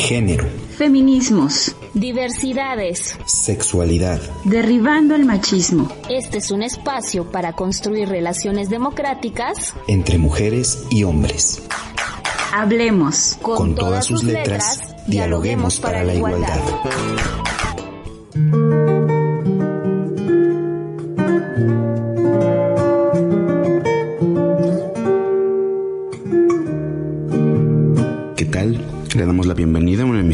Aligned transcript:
género, 0.00 0.48
feminismos, 0.76 1.76
diversidades, 1.94 3.16
sexualidad, 3.26 4.20
derribando 4.44 5.14
el 5.14 5.24
machismo. 5.24 5.92
Este 6.08 6.38
es 6.38 6.50
un 6.50 6.62
espacio 6.62 7.30
para 7.30 7.52
construir 7.52 8.08
relaciones 8.08 8.70
democráticas 8.70 9.74
entre 9.86 10.18
mujeres 10.18 10.86
y 10.90 11.04
hombres. 11.04 11.62
Hablemos 12.52 13.38
con, 13.42 13.74
todas, 13.74 14.06
sus 14.06 14.24
letras, 14.24 14.96
dialoguemos 15.06 15.78
para, 15.78 16.02
la 16.02 16.14
igualdad. 16.14 16.60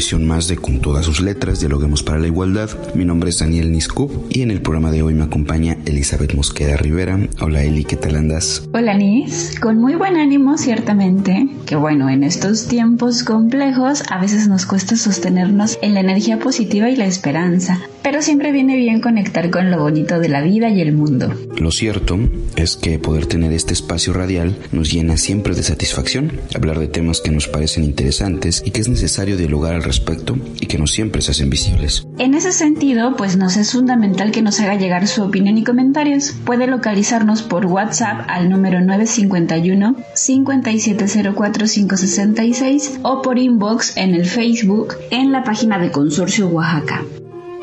Emisión 0.07 0.25
más 0.25 0.47
de 0.47 0.55
Con 0.55 0.79
todas 0.79 1.05
sus 1.05 1.19
letras, 1.19 1.59
Dialoguemos 1.59 2.01
para 2.01 2.17
la 2.17 2.27
Igualdad. 2.27 2.69
Mi 2.95 3.03
nombre 3.03 3.29
es 3.29 3.39
Daniel 3.39 3.73
Niscup 3.73 4.09
y 4.29 4.41
en 4.41 4.51
el 4.51 4.61
programa 4.61 4.89
de 4.89 5.01
hoy 5.01 5.13
me 5.13 5.25
acompaña 5.25 5.75
Elizabeth 5.85 6.33
Mosqueda 6.33 6.77
Rivera. 6.77 7.19
Hola 7.41 7.61
Eli, 7.63 7.83
¿qué 7.83 7.97
tal 7.97 8.15
andas? 8.15 8.69
Hola 8.71 8.93
Nis, 8.93 9.59
con 9.59 9.81
muy 9.81 9.95
buen 9.95 10.15
ánimo 10.15 10.57
ciertamente, 10.57 11.49
que 11.65 11.75
bueno, 11.75 12.07
en 12.07 12.23
estos 12.23 12.69
tiempos 12.69 13.23
complejos 13.23 14.03
a 14.09 14.21
veces 14.21 14.47
nos 14.47 14.65
cuesta 14.65 14.95
sostenernos 14.95 15.77
en 15.81 15.93
la 15.93 15.99
energía 15.99 16.39
positiva 16.39 16.89
y 16.89 16.95
la 16.95 17.05
esperanza, 17.05 17.81
pero 18.07 18.21
siempre 18.21 18.53
viene 18.53 18.77
bien 18.77 19.01
conectar 19.01 19.49
con 19.49 19.69
lo 19.69 19.81
bonito 19.81 20.21
de 20.21 20.29
la 20.29 20.41
vida 20.41 20.69
y 20.69 20.79
el 20.79 20.93
mundo. 20.93 21.29
Lo 21.57 21.71
cierto 21.71 22.17
es 22.55 22.77
que 22.77 22.99
poder 22.99 23.25
tener 23.25 23.51
este 23.51 23.73
espacio 23.73 24.13
radial 24.13 24.55
nos 24.71 24.93
llena 24.93 25.17
siempre 25.17 25.53
de 25.53 25.61
satisfacción, 25.61 26.31
hablar 26.55 26.79
de 26.79 26.87
temas 26.87 27.19
que 27.19 27.31
nos 27.31 27.49
parecen 27.49 27.83
interesantes 27.83 28.63
y 28.65 28.71
que 28.71 28.79
es 28.79 28.87
necesario 28.87 29.35
dialogar 29.35 29.75
al 29.75 29.83
respecto 29.83 30.37
y 30.61 30.67
que 30.67 30.77
no 30.77 30.87
siempre 30.87 31.21
se 31.21 31.31
hacen 31.31 31.49
visibles. 31.49 32.07
En 32.17 32.33
ese 32.33 32.53
sentido, 32.53 33.17
pues 33.17 33.35
nos 33.35 33.57
es 33.57 33.73
fundamental 33.73 34.31
que 34.31 34.41
nos 34.41 34.61
haga 34.61 34.75
llegar 34.75 35.05
su 35.09 35.23
opinión 35.23 35.57
y 35.57 35.65
comentarios. 35.65 36.33
Puede 36.45 36.65
localizarnos 36.65 37.41
por 37.41 37.65
WhatsApp 37.65 38.21
al 38.29 38.49
número 38.49 38.79
951 38.79 39.97
5704566 40.15 42.99
o 43.03 43.21
por 43.21 43.37
inbox 43.37 43.97
en 43.97 44.15
el 44.15 44.25
Facebook 44.25 44.95
en 45.11 45.33
la 45.33 45.43
página 45.43 45.77
de 45.77 45.91
Consorcio 45.91 46.47
Oaxaca. 46.47 47.03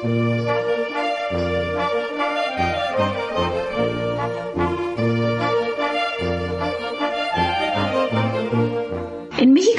Música 0.05 0.73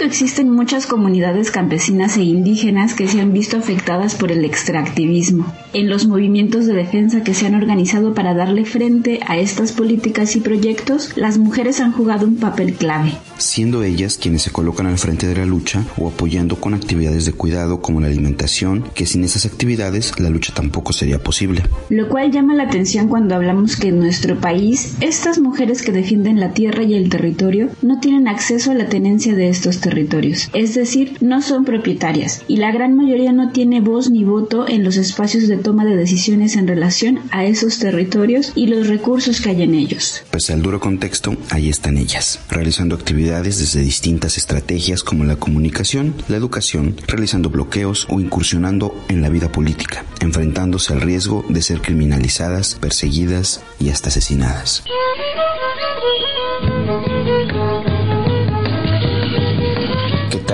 existen 0.05 0.49
muchas 0.49 0.85
comunidades 0.85 1.51
campesinas 1.51 2.15
e 2.15 2.23
indígenas 2.23 2.93
que 2.93 3.07
se 3.07 3.19
han 3.19 3.33
visto 3.33 3.57
afectadas 3.57 4.15
por 4.15 4.31
el 4.31 4.45
extractivismo. 4.45 5.53
En 5.73 5.89
los 5.89 6.07
movimientos 6.07 6.67
de 6.67 6.73
defensa 6.73 7.21
que 7.21 7.33
se 7.33 7.45
han 7.45 7.55
organizado 7.55 8.13
para 8.13 8.33
darle 8.33 8.63
frente 8.63 9.19
a 9.27 9.37
estas 9.37 9.73
políticas 9.73 10.35
y 10.37 10.39
proyectos, 10.39 11.17
las 11.17 11.37
mujeres 11.37 11.81
han 11.81 11.91
jugado 11.91 12.27
un 12.27 12.37
papel 12.37 12.75
clave. 12.75 13.11
Siendo 13.37 13.83
ellas 13.83 14.17
quienes 14.17 14.43
se 14.43 14.51
colocan 14.51 14.85
al 14.85 14.97
frente 14.97 15.27
de 15.27 15.35
la 15.35 15.45
lucha 15.45 15.83
o 15.97 16.07
apoyando 16.07 16.55
con 16.55 16.73
actividades 16.73 17.25
de 17.25 17.33
cuidado 17.33 17.81
como 17.81 17.99
la 17.99 18.07
alimentación, 18.07 18.85
que 18.93 19.05
sin 19.05 19.25
esas 19.25 19.45
actividades 19.45 20.17
la 20.19 20.29
lucha 20.29 20.53
tampoco 20.53 20.93
sería 20.93 21.21
posible. 21.21 21.63
Lo 21.89 22.07
cual 22.07 22.31
llama 22.31 22.53
la 22.53 22.63
atención 22.63 23.09
cuando 23.09 23.35
hablamos 23.35 23.75
que 23.75 23.89
en 23.89 23.99
nuestro 23.99 24.39
país 24.39 24.95
estas 25.01 25.39
mujeres 25.39 25.81
que 25.81 25.91
defienden 25.91 26.39
la 26.39 26.53
tierra 26.53 26.83
y 26.83 26.93
el 26.93 27.09
territorio 27.09 27.69
no 27.81 27.99
tienen 27.99 28.29
acceso 28.29 28.71
a 28.71 28.75
la 28.75 28.87
tenencia 28.87 29.35
de 29.35 29.49
estos 29.55 29.79
territorios 29.79 30.49
es 30.53 30.75
decir, 30.75 31.17
no 31.21 31.41
son 31.41 31.65
propietarias 31.65 32.43
y 32.47 32.57
la 32.57 32.71
gran 32.71 32.95
mayoría 32.95 33.31
no 33.31 33.51
tiene 33.51 33.81
voz 33.81 34.09
ni 34.09 34.23
voto 34.23 34.67
en 34.67 34.83
los 34.83 34.97
espacios 34.97 35.47
de 35.47 35.57
toma 35.57 35.85
de 35.85 35.95
decisiones 35.95 36.55
en 36.55 36.67
relación 36.67 37.19
a 37.31 37.45
esos 37.45 37.79
territorios 37.79 38.51
y 38.55 38.67
los 38.67 38.87
recursos 38.87 39.41
que 39.41 39.49
hay 39.49 39.63
en 39.63 39.75
ellos. 39.75 40.23
Pese 40.31 40.53
al 40.53 40.61
duro 40.61 40.79
contexto, 40.79 41.35
ahí 41.49 41.69
están 41.69 41.97
ellas, 41.97 42.39
realizando 42.49 42.95
actividades 42.95 43.59
desde 43.59 43.81
distintas 43.81 44.37
estrategias 44.37 45.03
como 45.03 45.23
la 45.23 45.35
comunicación, 45.35 46.13
la 46.27 46.37
educación, 46.37 46.95
realizando 47.07 47.49
bloqueos 47.49 48.07
o 48.09 48.19
incursionando 48.19 48.95
en 49.07 49.21
la 49.21 49.29
vida 49.29 49.51
política, 49.51 50.05
enfrentándose 50.21 50.93
al 50.93 51.01
riesgo 51.01 51.45
de 51.49 51.61
ser 51.61 51.81
criminalizadas, 51.81 52.75
perseguidas 52.75 53.61
y 53.79 53.89
hasta 53.89 54.09
asesinadas. 54.09 54.83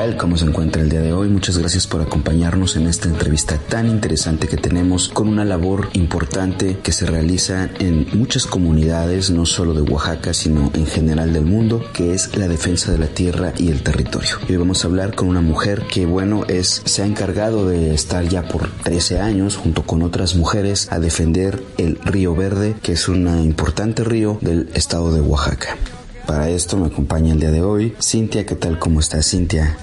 Tal? 0.01 0.17
¿Cómo 0.17 0.35
se 0.35 0.45
encuentra 0.45 0.81
el 0.81 0.89
día 0.89 1.01
de 1.01 1.13
hoy? 1.13 1.29
Muchas 1.29 1.59
gracias 1.59 1.85
por 1.85 2.01
acompañarnos 2.01 2.75
en 2.75 2.87
esta 2.87 3.07
entrevista 3.07 3.59
tan 3.59 3.87
interesante 3.87 4.47
que 4.47 4.57
tenemos 4.57 5.09
con 5.09 5.27
una 5.27 5.45
labor 5.45 5.89
importante 5.93 6.79
que 6.81 6.91
se 6.91 7.05
realiza 7.05 7.69
en 7.77 8.07
muchas 8.13 8.47
comunidades, 8.47 9.29
no 9.29 9.45
solo 9.45 9.75
de 9.75 9.81
Oaxaca, 9.81 10.33
sino 10.33 10.71
en 10.73 10.87
general 10.87 11.33
del 11.33 11.45
mundo, 11.45 11.83
que 11.93 12.15
es 12.15 12.35
la 12.35 12.47
defensa 12.47 12.91
de 12.91 12.97
la 12.97 13.07
tierra 13.07 13.53
y 13.59 13.69
el 13.69 13.83
territorio. 13.83 14.37
Hoy 14.49 14.57
vamos 14.57 14.83
a 14.83 14.87
hablar 14.87 15.13
con 15.13 15.27
una 15.27 15.41
mujer 15.41 15.83
que, 15.83 16.07
bueno, 16.07 16.45
es, 16.47 16.81
se 16.83 17.03
ha 17.03 17.05
encargado 17.05 17.67
de 17.69 17.93
estar 17.93 18.27
ya 18.27 18.47
por 18.47 18.71
13 18.71 19.19
años 19.19 19.55
junto 19.55 19.83
con 19.83 20.01
otras 20.01 20.35
mujeres 20.35 20.91
a 20.91 20.99
defender 20.99 21.61
el 21.77 21.99
Río 22.03 22.33
Verde, 22.33 22.75
que 22.81 22.93
es 22.93 23.07
un 23.07 23.27
importante 23.43 24.03
río 24.03 24.39
del 24.41 24.67
estado 24.73 25.13
de 25.13 25.21
Oaxaca. 25.21 25.77
Para 26.25 26.49
esto 26.49 26.77
me 26.77 26.87
acompaña 26.87 27.33
el 27.33 27.39
día 27.39 27.51
de 27.51 27.61
hoy 27.61 27.93
Cintia. 28.01 28.45
¿Qué 28.45 28.55
tal? 28.55 28.79
¿Cómo 28.79 28.99
estás, 28.99 29.29
Cintia? 29.29 29.77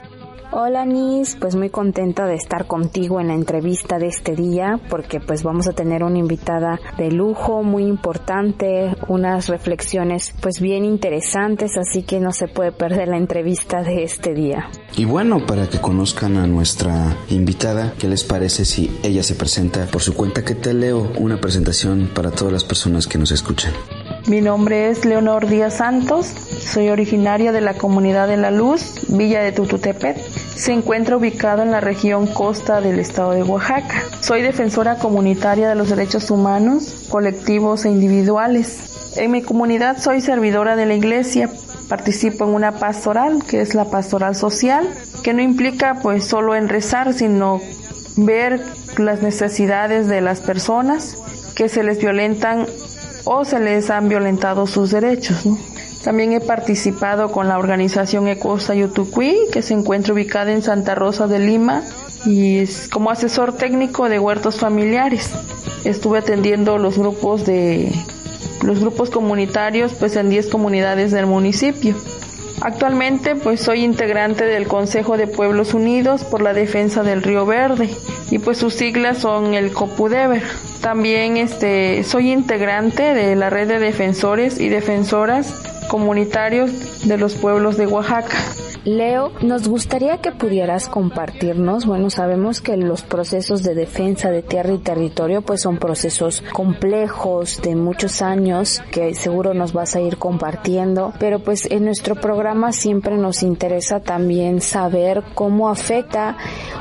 Hola 0.61 0.85
Nis, 0.85 1.37
pues 1.41 1.55
muy 1.55 1.71
contenta 1.71 2.27
de 2.27 2.35
estar 2.35 2.67
contigo 2.67 3.21
en 3.21 3.29
la 3.29 3.35
entrevista 3.35 3.97
de 4.01 4.09
este 4.09 4.35
día 4.35 4.81
porque 4.91 5.21
pues 5.21 5.45
vamos 5.45 5.69
a 5.69 5.73
tener 5.73 6.03
una 6.03 6.19
invitada 6.19 6.81
de 6.97 7.13
lujo 7.13 7.63
muy 7.63 7.85
importante, 7.85 8.97
unas 9.07 9.49
reflexiones 9.49 10.35
pues 10.41 10.59
bien 10.59 10.85
interesantes, 10.85 11.77
así 11.77 12.03
que 12.03 12.19
no 12.19 12.33
se 12.33 12.49
puede 12.49 12.73
perder 12.73 13.07
la 13.07 13.19
entrevista 13.19 13.85
de 13.85 14.03
este 14.03 14.35
día. 14.35 14.69
Y 14.97 15.05
bueno, 15.05 15.47
para 15.47 15.69
que 15.69 15.81
conozcan 15.81 16.37
a 16.37 16.49
nuestra 16.49 17.17
invitada, 17.31 17.95
¿qué 17.97 18.09
les 18.09 18.25
parece 18.25 18.65
si 18.65 18.99
ella 19.05 19.23
se 19.23 19.37
presenta 19.37 19.87
por 19.87 20.03
su 20.03 20.15
cuenta? 20.15 20.45
¿Qué 20.45 20.57
te 20.57 20.75
leo? 20.75 21.13
Una 21.19 21.41
presentación 21.41 22.11
para 22.13 22.33
todas 22.33 22.53
las 22.53 22.65
personas 22.65 23.07
que 23.07 23.17
nos 23.17 23.31
escuchan. 23.31 23.73
Mi 24.29 24.43
nombre 24.43 24.91
es 24.91 25.07
Leonor 25.07 25.47
Díaz 25.47 25.77
Santos, 25.79 26.35
soy 26.61 26.91
originaria 26.91 27.51
de 27.51 27.63
la 27.63 27.79
comunidad 27.79 28.29
de 28.29 28.37
La 28.37 28.51
Luz, 28.51 29.07
Villa 29.09 29.41
de 29.41 29.53
Tututepet. 29.53 30.19
Se 30.55 30.75
encuentra 30.75 31.17
ubicado 31.17 31.63
en 31.63 31.71
la 31.71 31.81
región 31.81 32.27
costa 32.27 32.83
del 32.83 32.99
estado 32.99 33.31
de 33.31 33.43
Oaxaca. 33.43 34.05
Soy 34.21 34.43
defensora 34.43 34.99
comunitaria 34.99 35.67
de 35.67 35.75
los 35.77 35.89
derechos 35.89 36.31
humanos, 36.31 37.07
colectivos 37.09 37.87
e 37.87 37.91
individuales. 37.91 39.15
En 39.17 39.31
mi 39.31 39.41
comunidad 39.41 39.97
soy 39.97 40.21
servidora 40.21 40.77
de 40.77 40.85
la 40.85 40.95
iglesia, 40.95 41.49
participo 41.89 42.45
en 42.45 42.51
una 42.51 42.73
pastoral, 42.73 43.43
que 43.49 43.63
es 43.63 43.75
la 43.75 43.87
pastoral 43.87 44.37
social, 44.37 44.87
que 45.23 45.33
no 45.33 45.41
implica 45.41 46.01
pues 46.03 46.25
solo 46.25 46.55
en 46.55 46.69
rezar, 46.69 47.15
sino 47.15 47.63
ver 48.17 48.61
las 48.99 49.23
necesidades 49.23 50.07
de 50.07 50.21
las 50.21 50.43
personas 50.43 51.17
que 51.57 51.71
se 51.71 51.83
les 51.83 51.99
violentan 51.99 52.67
o 53.31 53.45
se 53.45 53.61
les 53.61 53.91
han 53.91 54.09
violentado 54.09 54.67
sus 54.67 54.91
derechos. 54.91 55.45
También 56.03 56.33
he 56.33 56.41
participado 56.41 57.31
con 57.31 57.47
la 57.47 57.59
organización 57.59 58.27
Ecosa 58.27 58.75
Yutucuí, 58.75 59.37
que 59.53 59.61
se 59.61 59.75
encuentra 59.75 60.15
ubicada 60.15 60.51
en 60.53 60.63
Santa 60.63 60.95
Rosa 60.95 61.27
de 61.27 61.39
Lima, 61.39 61.83
y 62.25 62.59
es 62.59 62.89
como 62.89 63.11
asesor 63.11 63.53
técnico 63.53 64.09
de 64.09 64.19
huertos 64.19 64.57
familiares. 64.57 65.31
Estuve 65.85 66.21
atendiendo 66.21 66.79
los 66.79 66.97
grupos 66.97 67.45
de 67.45 67.93
los 68.63 68.81
grupos 68.81 69.11
comunitarios 69.11 69.93
pues 69.93 70.17
en 70.17 70.31
10 70.31 70.47
comunidades 70.47 71.13
del 71.13 71.27
municipio. 71.27 71.97
Actualmente 72.61 73.37
pues 73.37 73.61
soy 73.61 73.85
integrante 73.85 74.45
del 74.45 74.67
Consejo 74.67 75.17
de 75.17 75.27
Pueblos 75.27 75.75
Unidos 75.75 76.25
por 76.25 76.43
la 76.43 76.55
Defensa 76.55 77.03
del 77.03 77.23
Río 77.23 77.47
Verde 77.47 77.91
y 78.31 78.39
pues 78.39 78.59
sus 78.59 78.75
siglas 78.75 79.19
son 79.19 79.55
el 79.55 79.73
COPUDEVER. 79.73 80.43
También 80.81 81.37
este 81.37 82.03
soy 82.05 82.33
integrante 82.33 83.15
de 83.15 83.37
la 83.37 83.49
red 83.51 83.69
de 83.69 83.79
defensores 83.79 84.59
y 84.59 84.69
defensoras 84.69 85.55
comunitarios 85.89 87.07
de 87.09 87.19
los 87.19 87.35
pueblos 87.35 87.77
de 87.77 87.87
Oaxaca. 87.87 88.37
Leo, 88.85 89.33
nos 89.43 89.69
gustaría 89.69 90.19
que 90.19 90.33
pudieras 90.33 90.89
compartirnos, 90.89 91.85
bueno, 91.85 92.11
sabemos 92.11 92.61
que 92.61 92.77
los 92.77 93.03
procesos 93.03 93.63
de 93.63 93.75
defensa 93.75 94.31
de 94.31 94.41
tierra 94.41 94.73
y 94.73 94.79
territorio 94.79 95.43
pues 95.43 95.61
son 95.61 95.79
procesos 95.79 96.43
complejos 96.53 97.61
de 97.61 97.75
muchos 97.75 98.23
años 98.23 98.81
que 98.91 99.15
seguro 99.15 99.53
nos 99.53 99.73
vas 99.73 99.95
a 99.97 100.01
ir 100.01 100.17
compartiendo, 100.17 101.13
pero 101.19 101.41
pues 101.41 101.71
en 101.71 101.85
nuestro 101.85 102.15
programa 102.15 102.73
siempre 102.73 103.17
nos 103.19 103.43
interesa 103.43 104.01
también 104.01 104.61
saber 104.61 105.23
cómo 105.35 105.69
afecta 105.69 106.37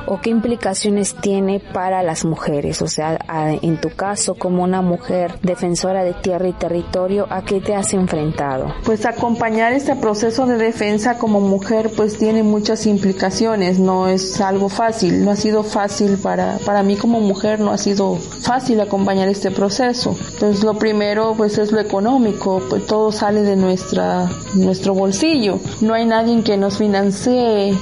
o 0.05 0.21
qué 0.21 0.29
implicaciones 0.29 1.15
tiene 1.15 1.59
para 1.59 2.03
las 2.03 2.23
mujeres, 2.23 2.81
o 2.81 2.87
sea, 2.87 3.19
en 3.61 3.81
tu 3.81 3.89
caso 3.89 4.35
como 4.35 4.63
una 4.63 4.81
mujer 4.81 5.39
defensora 5.41 6.03
de 6.03 6.13
tierra 6.13 6.47
y 6.47 6.53
territorio, 6.53 7.27
¿a 7.29 7.41
qué 7.41 7.59
te 7.59 7.75
has 7.75 7.93
enfrentado? 7.93 8.73
Pues 8.85 8.96
pues 8.97 9.05
acompañar 9.05 9.73
este 9.73 9.95
proceso 9.95 10.47
de 10.47 10.57
defensa 10.57 11.19
como 11.19 11.39
mujer 11.39 11.91
pues 11.95 12.17
tiene 12.17 12.41
muchas 12.41 12.87
implicaciones, 12.87 13.77
no 13.77 14.07
es 14.07 14.41
algo 14.41 14.69
fácil, 14.69 15.23
no 15.23 15.29
ha 15.29 15.35
sido 15.35 15.63
fácil 15.63 16.17
para, 16.17 16.57
para 16.65 16.81
mí 16.81 16.95
como 16.95 17.19
mujer, 17.19 17.59
no 17.59 17.71
ha 17.71 17.77
sido 17.77 18.15
fácil 18.15 18.81
acompañar 18.81 19.29
este 19.29 19.51
proceso. 19.51 20.17
Entonces 20.33 20.63
lo 20.63 20.79
primero 20.79 21.35
pues 21.37 21.59
es 21.59 21.71
lo 21.71 21.79
económico, 21.79 22.63
pues 22.69 22.87
todo 22.87 23.11
sale 23.11 23.43
de 23.43 23.55
nuestra, 23.55 24.31
nuestro 24.55 24.95
bolsillo, 24.95 25.59
no 25.81 25.93
hay 25.93 26.07
nadie 26.07 26.41
que 26.41 26.57
nos 26.57 26.79
financie 26.79 27.77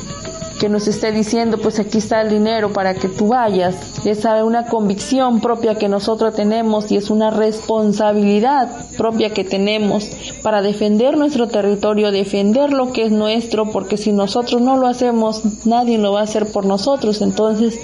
que 0.60 0.70
nos 0.70 0.88
esté 0.88 1.12
diciendo, 1.12 1.58
pues 1.58 1.80
aquí 1.80 1.98
está 1.98 2.22
el 2.22 2.30
dinero 2.30 2.72
para 2.72 2.94
que 2.94 3.10
tú 3.10 3.30
vayas. 3.30 3.76
Es 4.06 4.26
una 4.26 4.66
convicción 4.68 5.42
propia 5.42 5.76
que 5.76 5.90
nosotros 5.90 6.36
tenemos 6.36 6.92
y 6.92 6.98
es 6.98 7.10
una 7.10 7.30
responsabilidad 7.30 8.70
propia 8.98 9.32
que 9.32 9.44
tenemos 9.44 10.10
para 10.42 10.62
defender 10.62 11.18
nuestro 11.18 11.48
territorio, 11.48 12.12
defender 12.12 12.72
lo 12.72 12.92
que 12.92 13.06
es 13.06 13.12
nuestro, 13.12 13.72
porque 13.72 13.98
si 13.98 14.12
nosotros 14.12 14.62
no 14.62 14.78
lo 14.78 14.88
hacemos, 14.88 15.66
nadie 15.66 15.98
lo 15.98 16.14
va 16.14 16.22
a 16.22 16.24
hacer 16.24 16.48
por 16.48 16.66
nosotros. 16.66 17.22
Entonces 17.22 17.80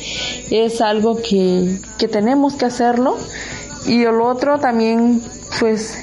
es 0.50 0.82
algo 0.82 1.18
que, 1.18 1.80
que 1.98 2.08
tenemos 2.08 2.56
que 2.56 2.66
hacerlo. 2.66 3.18
Y 3.86 4.04
el 4.04 4.22
otro 4.22 4.60
también, 4.60 5.22
pues 5.60 5.98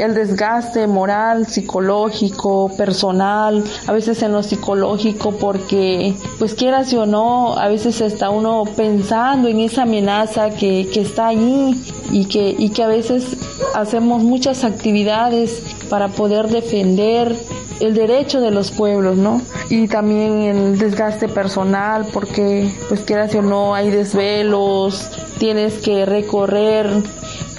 el 0.00 0.14
desgaste 0.14 0.86
moral, 0.86 1.46
psicológico, 1.46 2.70
personal, 2.76 3.62
a 3.86 3.92
veces 3.92 4.22
en 4.22 4.32
lo 4.32 4.42
psicológico 4.42 5.32
porque 5.32 6.14
pues 6.38 6.54
quieras 6.54 6.92
o 6.94 7.06
no, 7.06 7.56
a 7.58 7.68
veces 7.68 8.00
está 8.00 8.30
uno 8.30 8.64
pensando 8.76 9.48
en 9.48 9.60
esa 9.60 9.82
amenaza 9.82 10.50
que, 10.50 10.88
que 10.92 11.02
está 11.02 11.28
allí 11.28 11.80
y 12.10 12.26
que, 12.26 12.54
y 12.58 12.70
que 12.70 12.82
a 12.82 12.88
veces 12.88 13.36
hacemos 13.74 14.22
muchas 14.22 14.64
actividades 14.64 15.62
para 15.88 16.08
poder 16.08 16.48
defender 16.48 17.36
el 17.80 17.94
derecho 17.94 18.40
de 18.40 18.50
los 18.50 18.70
pueblos, 18.70 19.16
¿no? 19.16 19.42
Y 19.68 19.88
también 19.88 20.42
el 20.42 20.78
desgaste 20.78 21.28
personal, 21.28 22.06
porque 22.12 22.70
pues 22.88 23.00
quieras 23.00 23.34
o 23.34 23.42
no, 23.42 23.74
hay 23.74 23.90
desvelos, 23.90 25.10
tienes 25.38 25.78
que 25.78 26.04
recorrer 26.04 26.86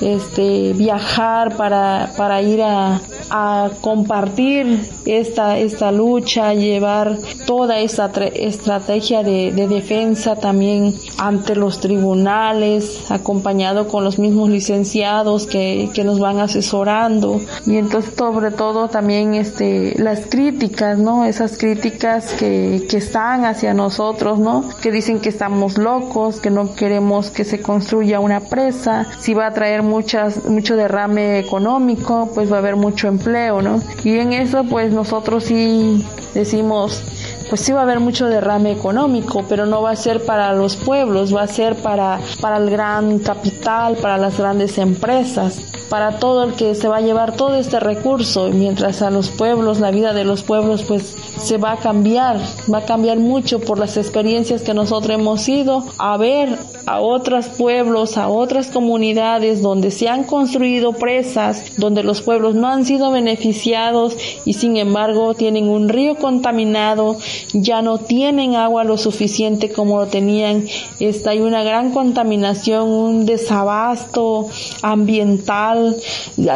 este, 0.01 0.73
viajar 0.73 1.55
para, 1.55 2.11
para 2.17 2.41
ir 2.41 2.61
a, 2.61 3.01
a 3.29 3.69
compartir 3.81 4.89
esta, 5.05 5.57
esta 5.57 5.91
lucha, 5.91 6.53
llevar 6.53 7.17
toda 7.45 7.79
esta 7.79 8.11
estrategia 8.33 9.23
de, 9.23 9.51
de, 9.51 9.67
defensa 9.67 10.35
también 10.35 10.93
ante 11.17 11.55
los 11.55 11.79
tribunales, 11.79 12.99
acompañado 13.09 13.87
con 13.87 14.03
los 14.03 14.19
mismos 14.19 14.49
licenciados 14.49 15.47
que, 15.47 15.89
que 15.93 16.03
nos 16.03 16.19
van 16.19 16.39
asesorando. 16.39 17.39
Y 17.65 17.77
entonces 17.77 18.13
sobre 18.17 18.51
todo 18.51 18.89
también 18.89 19.33
este, 19.35 19.95
las 20.11 20.25
críticas, 20.25 20.99
¿no? 20.99 21.23
Esas 21.23 21.57
críticas 21.57 22.33
que, 22.33 22.85
que 22.89 22.97
están 22.97 23.45
hacia 23.45 23.73
nosotros, 23.73 24.39
¿no? 24.39 24.69
Que 24.81 24.91
dicen 24.91 25.21
que 25.21 25.29
estamos 25.29 25.77
locos, 25.77 26.41
que 26.41 26.49
no 26.49 26.75
queremos 26.75 27.31
que 27.31 27.45
se 27.45 27.61
construya 27.61 28.19
una 28.19 28.41
presa, 28.41 29.07
si 29.21 29.33
va 29.33 29.47
a 29.47 29.53
traer 29.53 29.83
muchas, 29.83 30.43
mucho 30.43 30.75
derrame 30.75 31.39
económico, 31.39 32.29
pues 32.35 32.51
va 32.51 32.57
a 32.57 32.59
haber 32.59 32.75
mucho 32.75 33.07
empleo, 33.07 33.61
¿no? 33.61 33.81
Y 34.03 34.17
en 34.17 34.33
eso 34.33 34.65
pues 34.65 34.91
nosotros 34.91 35.45
sí 35.45 36.05
decimos, 36.33 37.01
pues 37.51 37.59
sí 37.59 37.73
va 37.73 37.81
a 37.81 37.83
haber 37.83 37.99
mucho 37.99 38.27
derrame 38.27 38.71
económico, 38.71 39.43
pero 39.49 39.65
no 39.65 39.81
va 39.81 39.91
a 39.91 39.95
ser 39.97 40.25
para 40.25 40.53
los 40.53 40.77
pueblos, 40.77 41.35
va 41.35 41.41
a 41.41 41.47
ser 41.47 41.75
para, 41.75 42.17
para 42.39 42.55
el 42.55 42.69
gran 42.69 43.19
capital, 43.19 43.97
para 43.97 44.17
las 44.17 44.37
grandes 44.37 44.77
empresas 44.77 45.59
para 45.91 46.19
todo 46.19 46.45
el 46.45 46.53
que 46.53 46.73
se 46.73 46.87
va 46.87 46.97
a 46.97 47.01
llevar 47.01 47.35
todo 47.35 47.55
este 47.55 47.77
recurso, 47.81 48.47
mientras 48.47 49.01
a 49.01 49.11
los 49.11 49.29
pueblos, 49.29 49.81
la 49.81 49.91
vida 49.91 50.13
de 50.13 50.23
los 50.23 50.41
pueblos 50.41 50.83
pues 50.83 51.17
se 51.41 51.57
va 51.57 51.73
a 51.73 51.77
cambiar, 51.77 52.39
va 52.71 52.79
a 52.79 52.85
cambiar 52.85 53.17
mucho 53.17 53.59
por 53.59 53.79
las 53.79 53.97
experiencias 53.97 54.61
que 54.61 54.73
nosotros 54.73 55.17
hemos 55.17 55.47
ido 55.49 55.83
a 55.97 56.17
ver 56.17 56.57
a 56.85 56.99
otros 56.99 57.47
pueblos, 57.47 58.17
a 58.17 58.27
otras 58.27 58.67
comunidades 58.67 59.61
donde 59.61 59.91
se 59.91 60.09
han 60.09 60.23
construido 60.23 60.93
presas, 60.93 61.77
donde 61.77 62.03
los 62.03 62.21
pueblos 62.21 62.55
no 62.55 62.67
han 62.67 62.85
sido 62.85 63.11
beneficiados 63.11 64.15
y 64.45 64.53
sin 64.53 64.77
embargo 64.77 65.33
tienen 65.33 65.69
un 65.69 65.89
río 65.89 66.15
contaminado, 66.15 67.17
ya 67.53 67.81
no 67.81 67.97
tienen 67.97 68.55
agua 68.55 68.83
lo 68.83 68.97
suficiente 68.97 69.71
como 69.71 69.99
lo 69.99 70.07
tenían, 70.07 70.65
está 70.99 71.31
hay 71.31 71.39
una 71.39 71.63
gran 71.63 71.91
contaminación, 71.91 72.89
un 72.89 73.25
desabasto 73.25 74.49
ambiental, 74.81 75.95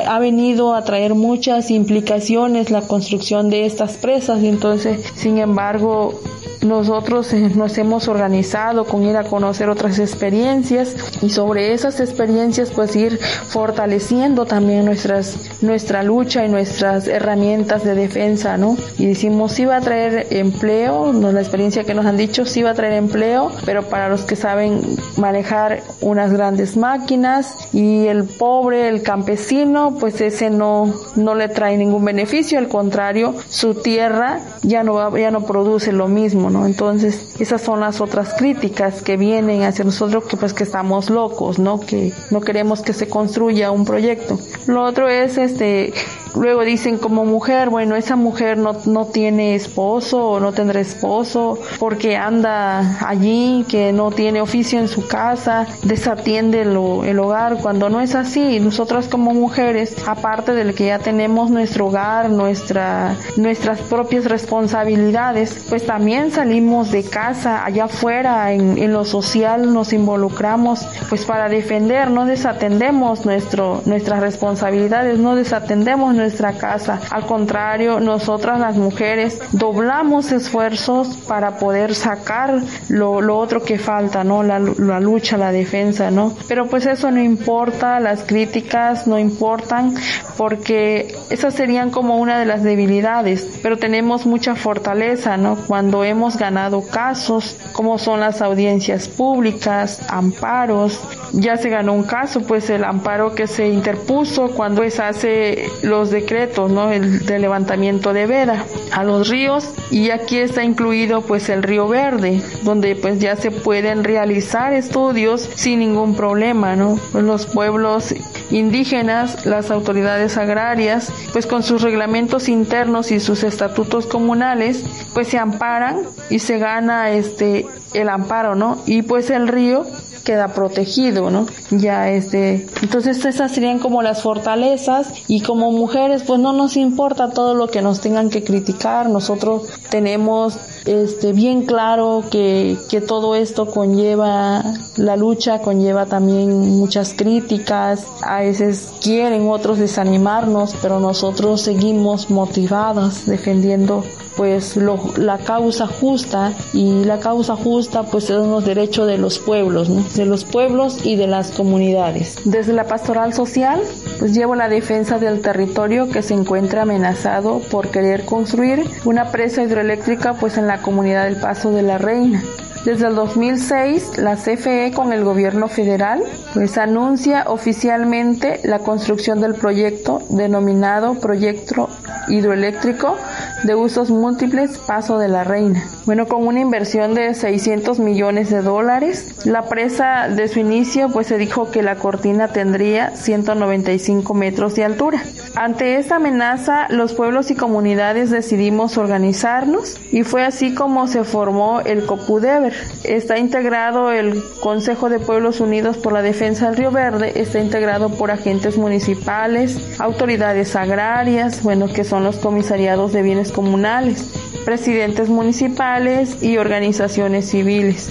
ha 0.06 0.20
venido 0.20 0.74
a 0.74 0.84
traer 0.84 1.16
muchas 1.16 1.72
implicaciones 1.72 2.72
la 2.72 2.82
construcción 2.82 3.50
de 3.50 3.66
estas 3.66 3.94
presas. 3.98 4.44
Y 4.44 4.48
entonces 4.76 5.14
sin 5.16 5.38
embargo 5.38 6.20
nosotros 6.66 7.32
eh, 7.34 7.52
nos 7.56 7.78
hemos 7.78 8.08
organizado 8.08 8.86
con 8.86 9.04
ir 9.04 9.18
a 9.18 9.24
conocer 9.24 9.70
otras 9.70 10.00
experiencias 10.00 10.96
y 11.22 11.30
sobre 11.30 11.74
esas 11.74 12.00
experiencias 12.00 12.72
pues 12.72 12.96
ir 12.96 13.20
fortaleciendo 13.20 14.46
también 14.46 14.86
nuestras, 14.86 15.38
nuestra 15.62 16.04
lucha 16.04 16.46
y 16.46 16.50
nuestras 16.50 17.08
herramientas 17.08 17.84
de 17.84 17.96
defensa, 17.96 18.58
¿no? 18.58 18.78
Y 18.98 19.06
decimos, 19.06 19.54
sí 19.54 19.66
va 19.66 19.78
a 19.78 19.82
traer 19.82 20.28
empleo, 20.32 21.14
no, 21.14 21.32
la 21.32 21.42
experiencia 21.42 21.84
que 21.84 21.94
nos 21.94 22.06
han 22.06 22.18
dicho, 22.18 22.46
sí 22.46 22.64
va 22.64 22.72
a 22.72 22.74
traer 22.74 22.94
empleo, 22.94 23.52
pero 23.66 23.84
para 23.84 24.10
los 24.10 24.22
que 24.22 24.36
saben 24.36 24.82
manejar 25.18 25.84
unas 26.02 26.32
grandes 26.32 26.78
máquinas 26.78 27.74
y 27.74 28.08
el 28.08 28.24
pobre, 28.26 28.90
el 28.90 29.04
campesino, 29.04 29.98
pues 30.00 30.22
ese 30.22 30.50
no, 30.50 30.94
no 31.16 31.36
le 31.36 31.48
trae 31.50 31.78
ningún 31.78 32.06
beneficio, 32.06 32.60
al 32.60 32.68
contrario, 32.68 33.36
su 33.50 33.76
tierra 33.76 34.40
ya 34.64 34.84
no, 34.84 35.16
ya 35.18 35.32
no 35.32 35.46
produce 35.46 35.92
lo 35.92 36.08
mismo, 36.08 36.50
entonces, 36.64 37.36
esas 37.40 37.64
son 37.64 37.80
las 37.80 38.02
otras 38.02 38.36
críticas 38.36 39.02
que 39.02 39.18
vienen 39.18 39.64
hacia 39.64 39.84
nosotros 39.84 40.26
que 40.26 40.38
pues 40.38 40.54
que 40.54 40.64
estamos 40.64 41.10
locos, 41.10 41.58
¿no? 41.58 41.80
Que 41.80 42.14
no 42.30 42.42
queremos 42.42 42.84
que 42.84 42.94
se 42.94 43.08
construya 43.10 43.72
un 43.72 43.84
proyecto. 43.84 44.38
Lo 44.68 44.84
otro 44.84 45.10
es 45.10 45.40
este 45.40 45.92
luego 46.36 46.62
dicen 46.64 46.98
como 46.98 47.26
mujer, 47.26 47.70
bueno, 47.70 47.96
esa 47.96 48.16
mujer 48.16 48.58
no, 48.58 48.74
no 48.86 49.06
tiene 49.06 49.56
esposo 49.56 50.32
o 50.32 50.40
no 50.40 50.52
tendrá 50.52 50.80
esposo 50.80 51.60
porque 51.80 52.18
anda 52.18 52.98
allí, 53.08 53.66
que 53.70 53.94
no 53.94 54.12
tiene 54.12 54.42
oficio 54.42 54.80
en 54.80 54.88
su 54.88 55.08
casa, 55.08 55.68
desatiende 55.84 56.62
el 56.62 57.20
hogar, 57.20 57.58
cuando 57.62 57.90
no 57.90 58.02
es 58.02 58.16
así. 58.16 58.60
Nosotras 58.60 59.08
como 59.08 59.34
mujeres, 59.34 59.96
aparte 60.08 60.54
de 60.54 60.74
que 60.74 60.88
ya 60.88 61.00
tenemos 61.00 61.50
nuestro 61.50 61.88
hogar, 61.88 62.30
nuestra, 62.30 63.16
nuestras 63.38 63.80
propias 63.82 64.26
responsabilidades, 64.26 65.66
pues 65.70 65.86
también 65.86 66.32
salimos 66.32 66.92
de 66.92 67.04
casa, 67.04 67.66
allá 67.66 67.86
afuera, 67.86 68.52
en, 68.52 68.78
en 68.78 68.94
lo 68.94 69.06
social 69.06 69.74
nos 69.74 69.94
involucramos, 69.94 70.88
pues 71.10 71.26
para 71.26 71.50
defender, 71.50 72.10
no 72.12 72.26
desatendemos 72.26 73.26
nuestro, 73.26 73.82
nuestras 73.86 74.20
responsabilidades, 74.20 75.20
no 75.20 75.36
desatendemos 75.36 76.16
nuestra 76.26 76.54
casa. 76.54 77.00
Al 77.12 77.26
contrario, 77.28 78.00
nosotras 78.00 78.60
las 78.60 78.76
mujeres 78.78 79.40
doblamos 79.52 80.32
esfuerzos 80.32 81.16
para 81.28 81.58
poder 81.58 81.94
sacar 81.94 82.62
lo, 82.90 83.22
lo 83.22 83.38
otro 83.38 83.62
que 83.62 83.78
falta, 83.78 84.24
¿no? 84.24 84.42
La, 84.42 84.58
la, 84.60 85.00
lucha, 85.00 85.38
la 85.38 85.52
defensa, 85.52 86.10
¿no? 86.10 86.36
Pero 86.48 86.66
pues 86.68 86.88
eso 86.88 87.12
no 87.12 87.22
importa, 87.22 88.00
las 88.00 88.24
críticas 88.24 89.06
no 89.06 89.20
importan 89.20 89.96
porque 90.36 91.16
esas 91.30 91.54
serían 91.54 91.92
como 91.92 92.18
una 92.18 92.40
de 92.40 92.46
las 92.46 92.64
debilidades, 92.64 93.48
pero 93.62 93.78
tenemos 93.78 94.26
mucha 94.26 94.56
fortaleza, 94.56 95.38
¿no? 95.38 95.56
Cuando 95.68 96.04
hemos 96.04 96.38
ganado 96.38 96.82
casos, 96.88 97.56
como 97.72 98.00
son 98.00 98.20
las 98.20 98.42
audiencias 98.42 99.08
públicas, 99.08 100.02
amparos, 100.10 101.00
ya 101.34 101.58
se 101.58 101.70
ganó 101.70 101.94
un 101.94 102.04
caso, 102.04 102.42
pues 102.42 102.70
el 102.70 102.84
amparo 102.84 103.36
que 103.36 103.48
se 103.48 103.68
interpuso 103.68 104.50
cuando 104.56 104.90
se 104.90 105.04
hace 105.04 105.70
los 105.84 106.12
decretos, 106.16 106.72
¿no? 106.72 106.92
El 106.92 107.26
de 107.26 107.38
levantamiento 107.38 108.14
de 108.14 108.26
veda 108.26 108.66
a 108.92 109.04
los 109.04 109.30
ríos 109.30 109.70
y 109.92 110.10
aquí 110.10 110.38
está 110.38 110.64
incluido 110.64 111.22
pues 111.22 111.50
el 111.50 111.62
río 111.62 111.88
Verde, 111.88 112.42
donde 112.64 112.96
pues 112.96 113.20
ya 113.20 113.36
se 113.36 113.52
pueden 113.52 114.04
realizar 114.04 114.74
estudios 114.74 115.50
sin 115.56 115.80
ningún 115.80 116.16
problema, 116.16 116.76
¿no? 116.76 116.98
Los 117.14 117.46
pueblos 117.46 118.16
indígenas, 118.50 119.46
las 119.46 119.70
autoridades 119.72 120.38
agrarias, 120.38 121.12
pues 121.34 121.46
con 121.46 121.62
sus 121.62 121.82
reglamentos 121.82 122.48
internos 122.48 123.12
y 123.12 123.20
sus 123.20 123.44
estatutos 123.44 124.08
comunales, 124.08 124.84
pues 125.14 125.28
se 125.28 125.38
amparan 125.38 126.04
y 126.30 126.40
se 126.40 126.58
gana 126.58 127.12
este 127.12 127.66
el 127.94 128.10
amparo, 128.10 128.56
¿no? 128.56 128.82
Y 128.86 129.02
pues 129.02 129.30
el 129.30 129.48
río 129.48 129.86
queda 130.26 130.50
protegido, 130.50 131.30
¿no? 131.30 131.46
Ya 131.72 132.10
este, 132.10 132.68
entonces 132.82 133.24
esas 133.24 133.54
serían 133.54 133.80
como 133.80 134.02
las 134.02 134.22
fortalezas 134.22 135.08
y 135.28 135.42
como 135.42 135.72
mujeres 135.72 136.24
pues 136.24 136.42
no 136.42 136.52
nos 136.52 136.76
importa 136.76 137.30
todo 137.30 137.54
lo 137.54 137.68
que 137.68 137.82
nos 137.82 138.02
tengan 138.02 138.30
que 138.30 138.44
criticar, 138.44 139.08
nosotros 139.10 139.70
tenemos 139.90 140.58
este 140.86 141.32
bien 141.32 141.66
claro 141.66 142.24
que, 142.30 142.78
que 142.90 143.02
todo 143.02 143.36
esto 143.36 143.68
conlleva 143.68 144.64
la 144.98 145.16
lucha, 145.16 145.60
conlleva 145.60 146.06
también 146.06 146.78
muchas 146.78 147.14
críticas, 147.14 148.06
a 148.22 148.42
veces 148.42 148.92
quieren 149.02 149.48
otros 149.48 149.78
desanimarnos, 149.80 150.76
pero 150.82 151.00
nosotros 151.00 151.62
seguimos 151.62 152.30
motivadas 152.30 153.26
defendiendo 153.26 154.04
pues 154.36 154.78
la 155.18 155.38
causa 155.38 155.88
justa 155.88 156.54
y 156.74 157.06
la 157.06 157.20
causa 157.20 157.56
justa 157.56 158.04
pues 158.04 158.26
son 158.26 158.52
los 158.52 158.66
derechos 158.66 159.08
de 159.08 159.18
los 159.18 159.40
pueblos, 159.40 159.90
de 160.16 160.26
los 160.26 160.46
pueblos 160.46 161.06
y 161.06 161.16
de 161.16 161.28
las 161.28 161.52
comunidades. 161.52 162.38
Desde 162.46 162.74
la 162.74 162.86
pastoral 162.86 163.34
social 163.34 163.82
pues 164.20 164.34
llevo 164.34 164.56
la 164.56 164.70
defensa 164.70 165.20
del 165.20 165.42
territorio 165.42 166.10
que 166.10 166.22
se 166.22 166.34
encuentra 166.34 166.84
amenazado 166.84 167.60
por 167.72 167.90
querer 167.90 168.26
construir 168.26 168.84
una 169.04 169.32
presa 169.32 169.64
hidroeléctrica 169.64 170.34
pues 170.34 170.58
en 170.58 170.68
la 170.68 170.82
comunidad 170.82 171.26
del 171.26 171.38
Paso 171.38 171.72
de 171.72 171.82
la 171.82 171.98
Reina. 171.98 172.44
Desde 172.86 173.08
el 173.08 173.16
2006, 173.16 174.20
la 174.20 174.36
CFE 174.36 174.92
con 174.94 175.12
el 175.12 175.24
gobierno 175.24 175.68
federal 175.68 176.22
pues 176.54 176.78
anuncia 176.78 177.46
oficialmente 177.48 178.60
la 178.64 178.78
construcción 178.78 179.42
del 179.42 179.56
proyecto 179.56 180.22
denominado 180.30 181.16
Proyecto 181.16 181.90
Hidroeléctrico 182.28 183.18
de 183.64 183.74
usos 183.74 184.12
múltiples 184.12 184.78
Paso 184.78 185.18
de 185.18 185.28
la 185.28 185.44
Reina. 185.44 185.84
Bueno, 186.06 186.28
con 186.28 186.46
una 186.46 186.60
inversión 186.60 187.16
de 187.16 187.34
600 187.34 188.00
millones 188.00 188.52
de 188.52 188.62
dólares, 188.62 189.34
la 189.46 189.64
presa 189.64 190.28
de 190.30 190.48
su 190.48 190.60
inicio 190.60 191.10
pues 191.10 191.26
se 191.26 191.40
dijo 191.40 191.72
que 191.72 191.82
la 191.82 191.96
cortina 191.96 192.50
tendría 192.50 193.16
195 193.16 194.34
metros 194.36 194.76
de 194.76 194.84
altura. 194.84 195.24
Ante 195.56 195.98
esta 195.98 196.18
amenaza, 196.18 196.88
los 196.90 197.14
pueblos 197.14 197.50
y 197.50 197.56
comunidades 197.56 198.30
decidimos 198.30 198.98
organizarnos 198.98 200.00
y 200.12 200.24
fue 200.24 200.44
así 200.44 200.76
como 200.76 201.08
se 201.08 201.24
formó 201.24 201.82
el 201.82 202.06
COPUDEVER. 202.06 202.75
Está 203.04 203.38
integrado 203.38 204.12
el 204.12 204.44
Consejo 204.62 205.10
de 205.10 205.20
Pueblos 205.20 205.60
Unidos 205.60 205.98
por 205.98 206.14
la 206.14 206.22
Defensa 206.22 206.68
del 206.68 206.78
Río 206.78 206.92
Verde, 206.92 207.34
está 207.36 207.60
integrado 207.60 208.10
por 208.10 208.32
agentes 208.32 208.78
municipales, 208.78 210.00
autoridades 210.00 210.76
agrarias, 210.76 211.62
bueno, 211.64 211.88
que 211.88 212.04
son 212.04 212.24
los 212.24 212.38
comisariados 212.38 213.14
de 213.14 213.22
bienes 213.22 213.52
comunales, 213.52 214.30
presidentes 214.66 215.30
municipales 215.30 216.42
y 216.42 216.58
organizaciones 216.58 217.50
civiles. 217.50 218.10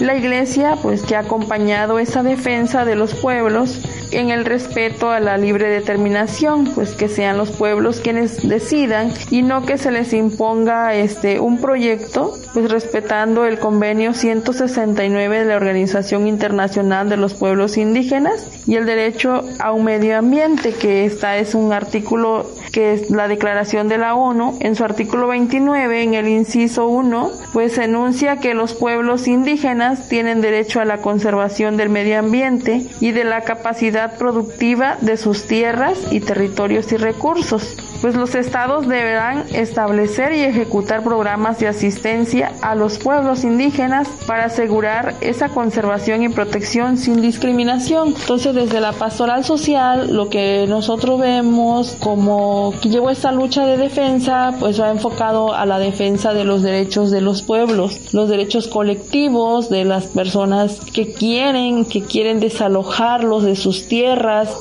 La 0.00 0.16
iglesia, 0.16 0.76
pues 0.82 1.02
que 1.02 1.16
ha 1.16 1.20
acompañado 1.20 1.98
esa 1.98 2.22
defensa 2.22 2.84
de 2.84 2.96
los 2.96 3.14
pueblos, 3.14 3.80
en 4.14 4.30
el 4.30 4.44
respeto 4.44 5.10
a 5.10 5.20
la 5.20 5.36
libre 5.36 5.68
determinación, 5.68 6.66
pues 6.74 6.92
que 6.92 7.08
sean 7.08 7.36
los 7.36 7.50
pueblos 7.50 8.00
quienes 8.00 8.46
decidan 8.48 9.12
y 9.30 9.42
no 9.42 9.66
que 9.66 9.78
se 9.78 9.90
les 9.90 10.12
imponga 10.12 10.94
este 10.94 11.40
un 11.40 11.60
proyecto, 11.60 12.34
pues 12.52 12.70
respetando 12.70 13.46
el 13.46 13.58
convenio 13.58 14.14
169 14.14 15.40
de 15.40 15.44
la 15.44 15.56
Organización 15.56 16.26
Internacional 16.26 17.08
de 17.08 17.16
los 17.16 17.34
Pueblos 17.34 17.76
Indígenas 17.76 18.46
y 18.66 18.76
el 18.76 18.86
derecho 18.86 19.44
a 19.58 19.72
un 19.72 19.84
medio 19.84 20.18
ambiente, 20.18 20.72
que 20.72 21.04
esta 21.04 21.36
es 21.36 21.54
un 21.54 21.72
artículo 21.72 22.50
que 22.72 22.92
es 22.92 23.10
la 23.10 23.28
declaración 23.28 23.88
de 23.88 23.98
la 23.98 24.16
ONU, 24.16 24.58
en 24.60 24.74
su 24.74 24.84
artículo 24.84 25.28
29, 25.28 26.02
en 26.02 26.14
el 26.14 26.26
inciso 26.26 26.88
1, 26.88 27.30
pues 27.52 27.78
enuncia 27.78 28.38
que 28.38 28.52
los 28.52 28.74
pueblos 28.74 29.28
indígenas 29.28 30.08
tienen 30.08 30.40
derecho 30.40 30.80
a 30.80 30.84
la 30.84 30.98
conservación 30.98 31.76
del 31.76 31.88
medio 31.88 32.18
ambiente 32.18 32.84
y 33.00 33.12
de 33.12 33.22
la 33.22 33.42
capacidad 33.42 34.03
productiva 34.12 34.96
de 35.00 35.16
sus 35.16 35.44
tierras 35.44 35.98
y 36.10 36.20
territorios 36.20 36.92
y 36.92 36.96
recursos 36.96 37.76
pues 38.04 38.16
los 38.16 38.34
estados 38.34 38.86
deberán 38.86 39.46
establecer 39.54 40.34
y 40.34 40.40
ejecutar 40.40 41.02
programas 41.02 41.58
de 41.58 41.68
asistencia 41.68 42.52
a 42.60 42.74
los 42.74 42.98
pueblos 42.98 43.44
indígenas 43.44 44.06
para 44.26 44.44
asegurar 44.44 45.14
esa 45.22 45.48
conservación 45.48 46.22
y 46.22 46.28
protección 46.28 46.98
sin 46.98 47.22
discriminación. 47.22 48.08
Entonces, 48.08 48.54
desde 48.54 48.82
la 48.82 48.92
pastoral 48.92 49.42
social, 49.42 50.14
lo 50.14 50.28
que 50.28 50.66
nosotros 50.68 51.18
vemos 51.18 51.96
como 51.98 52.74
que 52.82 52.90
llevó 52.90 53.08
esta 53.08 53.32
lucha 53.32 53.64
de 53.64 53.78
defensa, 53.78 54.54
pues 54.60 54.78
va 54.78 54.90
enfocado 54.90 55.54
a 55.54 55.64
la 55.64 55.78
defensa 55.78 56.34
de 56.34 56.44
los 56.44 56.62
derechos 56.62 57.10
de 57.10 57.22
los 57.22 57.40
pueblos, 57.40 58.12
los 58.12 58.28
derechos 58.28 58.68
colectivos 58.68 59.70
de 59.70 59.86
las 59.86 60.08
personas 60.08 60.78
que 60.92 61.10
quieren, 61.14 61.86
que 61.86 62.02
quieren 62.02 62.38
desalojarlos 62.38 63.44
de 63.44 63.56
sus 63.56 63.88
tierras, 63.88 63.93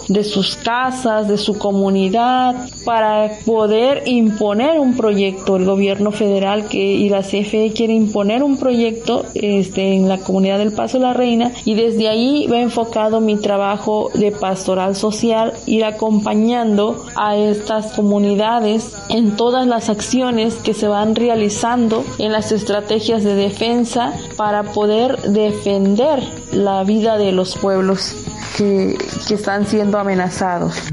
de 0.08 0.24
sus 0.24 0.56
casas, 0.58 1.28
de 1.28 1.38
su 1.38 1.58
comunidad, 1.58 2.56
para 2.86 3.32
poder 3.46 4.04
imponer 4.06 4.80
un 4.80 4.96
proyecto. 4.96 5.56
El 5.56 5.66
gobierno 5.66 6.12
federal 6.12 6.68
que, 6.68 6.78
y 6.78 7.10
la 7.10 7.22
CFE 7.22 7.74
quiere 7.76 7.94
imponer 7.94 8.44
un 8.44 8.58
proyecto 8.58 9.26
este, 9.34 9.96
en 9.96 10.08
la 10.08 10.20
comunidad 10.20 10.60
del 10.60 10.72
Paso 10.72 11.00
de 11.00 11.06
la 11.06 11.14
Reina 11.14 11.52
y 11.66 11.74
desde 11.74 12.10
ahí 12.10 12.48
va 12.48 12.60
enfocado 12.60 13.22
mi 13.22 13.38
trabajo 13.38 14.12
de 14.14 14.32
pastoral 14.32 14.96
social, 14.96 15.54
ir 15.66 15.84
acompañando 15.84 17.04
a 17.16 17.36
estas 17.36 17.94
comunidades 17.94 18.94
en 19.10 19.36
todas 19.36 19.66
las 19.66 19.90
acciones 19.90 20.56
que 20.56 20.74
se 20.74 20.88
van 20.88 21.16
realizando 21.16 22.04
en 22.20 22.32
las 22.32 22.52
estrategias 22.52 23.24
de 23.24 23.36
defensa 23.36 24.14
para 24.38 24.64
poder 24.64 25.20
defender 25.24 26.22
la 26.52 26.84
vida 26.84 27.18
de 27.18 27.32
los 27.32 27.58
pueblos 27.58 28.16
que, 28.58 28.98
que 29.28 29.34
están 29.34 29.66
siendo 29.66 29.98
amenazados. 29.98 30.90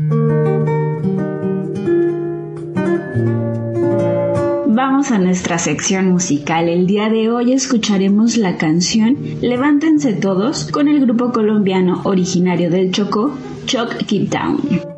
Vamos 4.66 5.10
a 5.10 5.18
nuestra 5.18 5.58
sección 5.58 6.10
musical. 6.10 6.68
El 6.68 6.86
día 6.86 7.08
de 7.08 7.30
hoy 7.30 7.52
escucharemos 7.52 8.36
la 8.36 8.56
canción 8.56 9.16
Levántense 9.40 10.14
Todos 10.14 10.70
con 10.70 10.88
el 10.88 11.00
grupo 11.00 11.32
colombiano 11.32 12.00
originario 12.04 12.70
del 12.70 12.92
Chocó, 12.92 13.36
Choc 13.66 13.94
Keep 14.06 14.30
Down. 14.30 14.90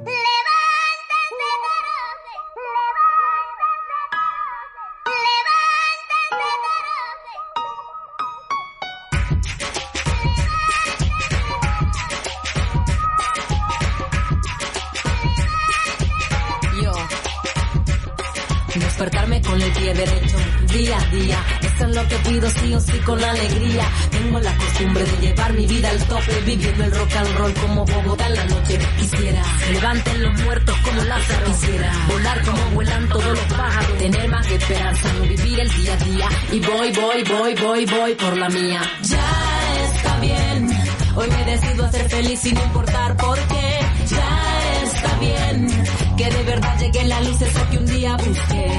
Con 23.04 23.22
alegría. 23.22 23.84
Tengo 24.10 24.40
la 24.40 24.56
costumbre 24.56 25.04
de 25.04 25.16
llevar 25.26 25.52
mi 25.52 25.66
vida 25.66 25.90
al 25.90 25.98
tope, 26.06 26.40
viviendo 26.44 26.84
el 26.84 26.92
rock 26.92 27.16
and 27.16 27.36
roll 27.36 27.54
como 27.54 27.84
Bogotá 27.84 28.26
en 28.26 28.34
la 28.34 28.44
noche. 28.46 28.78
Quisiera 28.98 29.42
levanten 29.70 30.22
los 30.22 30.40
muertos 30.42 30.76
como 30.78 31.02
Lázaro. 31.02 31.46
Quisiera 31.46 31.92
volar 32.08 32.42
como 32.42 32.70
vuelan 32.74 33.08
todos 33.08 33.26
los 33.26 33.56
pájaros. 33.56 33.98
Tener 33.98 34.28
más 34.28 34.46
que 34.46 34.54
esperanza, 34.56 35.12
no 35.14 35.22
vivir 35.22 35.60
el 35.60 35.70
día 35.70 35.92
a 35.92 35.96
día. 36.04 36.28
Y 36.52 36.60
voy, 36.60 36.92
voy, 36.92 37.22
voy, 37.24 37.54
voy, 37.54 37.86
voy 37.86 38.14
por 38.14 38.36
la 38.36 38.48
mía. 38.48 38.82
Ya 39.02 39.84
está 39.94 40.16
bien. 40.20 40.68
Hoy 41.14 41.28
me 41.28 41.44
decido 41.44 41.84
a 41.84 41.92
ser 41.92 42.08
feliz 42.08 42.40
sin 42.40 42.56
importar 42.56 43.16
por 43.16 43.38
qué. 43.38 43.78
Ya 44.06 44.82
está 44.84 45.18
bien. 45.18 46.01
Que 46.16 46.30
de 46.30 46.42
verdad 46.44 46.78
llegue 46.78 47.04
la 47.04 47.20
luz 47.22 47.40
esa 47.40 47.70
que 47.70 47.78
un 47.78 47.86
día 47.86 48.16
busqué 48.16 48.78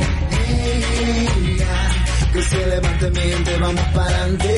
que 2.33 2.41
se 2.41 2.65
levante 2.65 3.11
mi 3.11 3.19
gente, 3.19 3.57
vamos 3.59 3.85
para 3.93 4.07
adelante. 4.07 4.55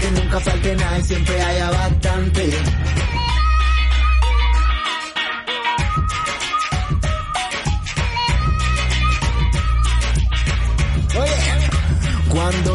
que 0.00 0.10
nunca 0.12 0.40
falte 0.40 0.76
nada 0.76 0.98
y 0.98 1.02
siempre 1.02 1.42
haya 1.42 1.70
bastante. 1.70 2.50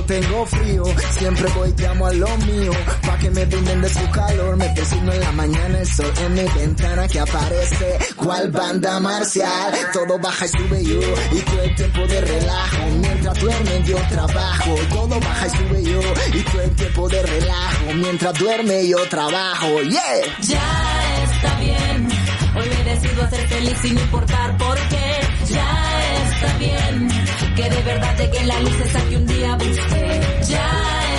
Tengo 0.05 0.45
frío, 0.45 0.83
siempre 1.17 1.48
voy 1.55 1.74
llamo 1.77 2.07
a 2.07 2.13
lo 2.13 2.38
mío, 2.38 2.72
pa' 3.05 3.17
que 3.17 3.29
me 3.29 3.45
brinden 3.45 3.81
de 3.81 3.89
su 3.89 4.10
calor, 4.12 4.57
me 4.57 4.69
persigno 4.69 5.12
en 5.13 5.19
la 5.19 5.31
mañana 5.31 5.79
el 5.79 5.88
sol 5.88 6.12
en 6.22 6.33
mi 6.33 6.43
ventana 6.43 7.07
que 7.07 7.19
aparece, 7.19 8.00
cual 8.15 8.51
banda 8.51 9.00
marcial, 9.00 9.74
todo 9.93 10.19
baja 10.19 10.45
y 10.45 10.50
sube 10.50 10.83
yo, 10.83 11.00
y 11.31 11.41
todo 11.41 11.62
el 11.63 11.75
tiempo 11.75 12.07
de 12.07 12.22
relajo, 12.22 12.86
mientras 13.01 13.39
duerme 13.39 13.83
yo 13.86 13.98
trabajo, 14.10 14.75
todo 14.89 15.19
baja 15.19 15.48
y 15.48 15.50
sube 15.50 15.83
yo, 15.83 16.01
y 16.33 16.41
todo 16.43 16.62
el 16.62 16.75
tiempo 16.75 17.10
de 17.10 17.24
relajo, 17.24 17.93
mientras 17.95 18.33
duerme 18.39 18.88
yo 18.88 19.10
trabajo, 19.10 19.81
yeah. 19.81 20.03
Ya 20.41 21.24
está 21.24 21.60
bien, 21.60 22.10
hoy 22.55 22.69
me 22.69 22.83
decido 22.83 23.24
a 23.24 23.29
ser 23.29 23.48
feliz 23.48 23.77
sin 23.81 23.98
importar 23.98 24.57
por 24.57 24.77
qué, 24.89 25.23
ya 25.50 26.24
está 26.24 26.58
bien, 26.58 27.08
que 27.56 27.70
de 27.70 27.82
verdad 27.84 28.18
llegue 28.18 28.46
la 28.46 28.60
luz 28.62 28.76
que 29.10 29.18
un 29.18 29.26
día 29.26 29.56
busqué. 29.56 30.22
Ya 30.48 30.72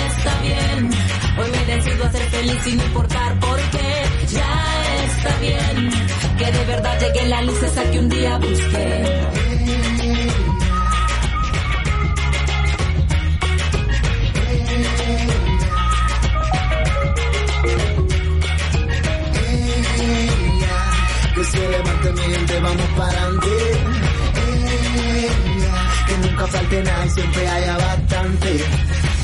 está 0.07 0.41
bien, 0.41 0.89
hoy 1.37 1.51
me 1.51 1.75
decido 1.75 2.05
a 2.05 2.11
ser 2.11 2.29
feliz 2.29 2.57
sin 2.63 2.79
importar 2.79 3.39
por 3.39 3.59
qué. 3.69 4.03
Ya 4.31 5.05
está 5.05 5.39
bien, 5.39 5.91
que 6.37 6.51
de 6.51 6.65
verdad 6.65 6.99
llegue 6.99 7.27
la 7.27 7.41
luz 7.43 7.59
que 7.91 7.99
un 7.99 8.09
día 8.09 8.37
busqué. 8.37 9.25
que 21.35 21.43
se 21.43 21.69
levante 21.69 22.11
mi 22.13 22.61
vamos 22.61 22.87
para 22.95 23.21
adelante 23.23 23.94
que 26.07 26.17
nunca 26.27 26.47
falte 26.47 26.83
nada 26.83 27.05
y 27.05 27.09
siempre 27.09 27.47
haya 27.47 27.77
bastante. 27.77 28.57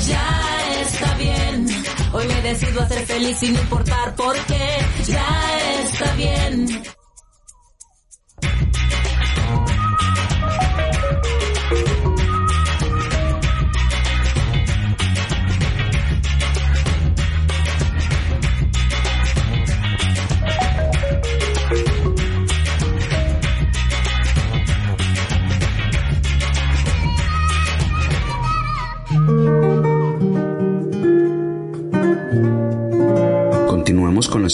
Ya 0.08 0.82
está 0.82 1.14
bien, 1.16 1.68
hoy 2.14 2.28
me 2.28 2.42
decido 2.42 2.82
a 2.82 2.88
ser 2.88 3.06
feliz 3.06 3.38
sin 3.38 3.56
importar 3.56 4.16
por 4.16 4.36
qué. 4.46 4.78
Ya 5.08 5.80
está 5.84 6.14
bien. 6.16 7.01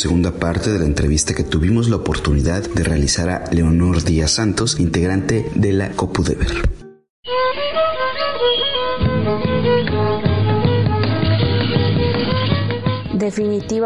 Segunda 0.07 0.31
parte 0.31 0.71
de 0.71 0.79
la 0.79 0.85
entrevista 0.85 1.33
que 1.33 1.43
tuvimos 1.43 1.89
la 1.89 1.97
oportunidad 1.97 2.63
de 2.63 2.81
realizar 2.81 3.27
a 3.27 3.51
Leonor 3.51 4.05
Díaz 4.05 4.31
Santos, 4.31 4.79
integrante 4.79 5.51
de 5.53 5.73
la 5.73 5.89
Copudever. 5.91 6.76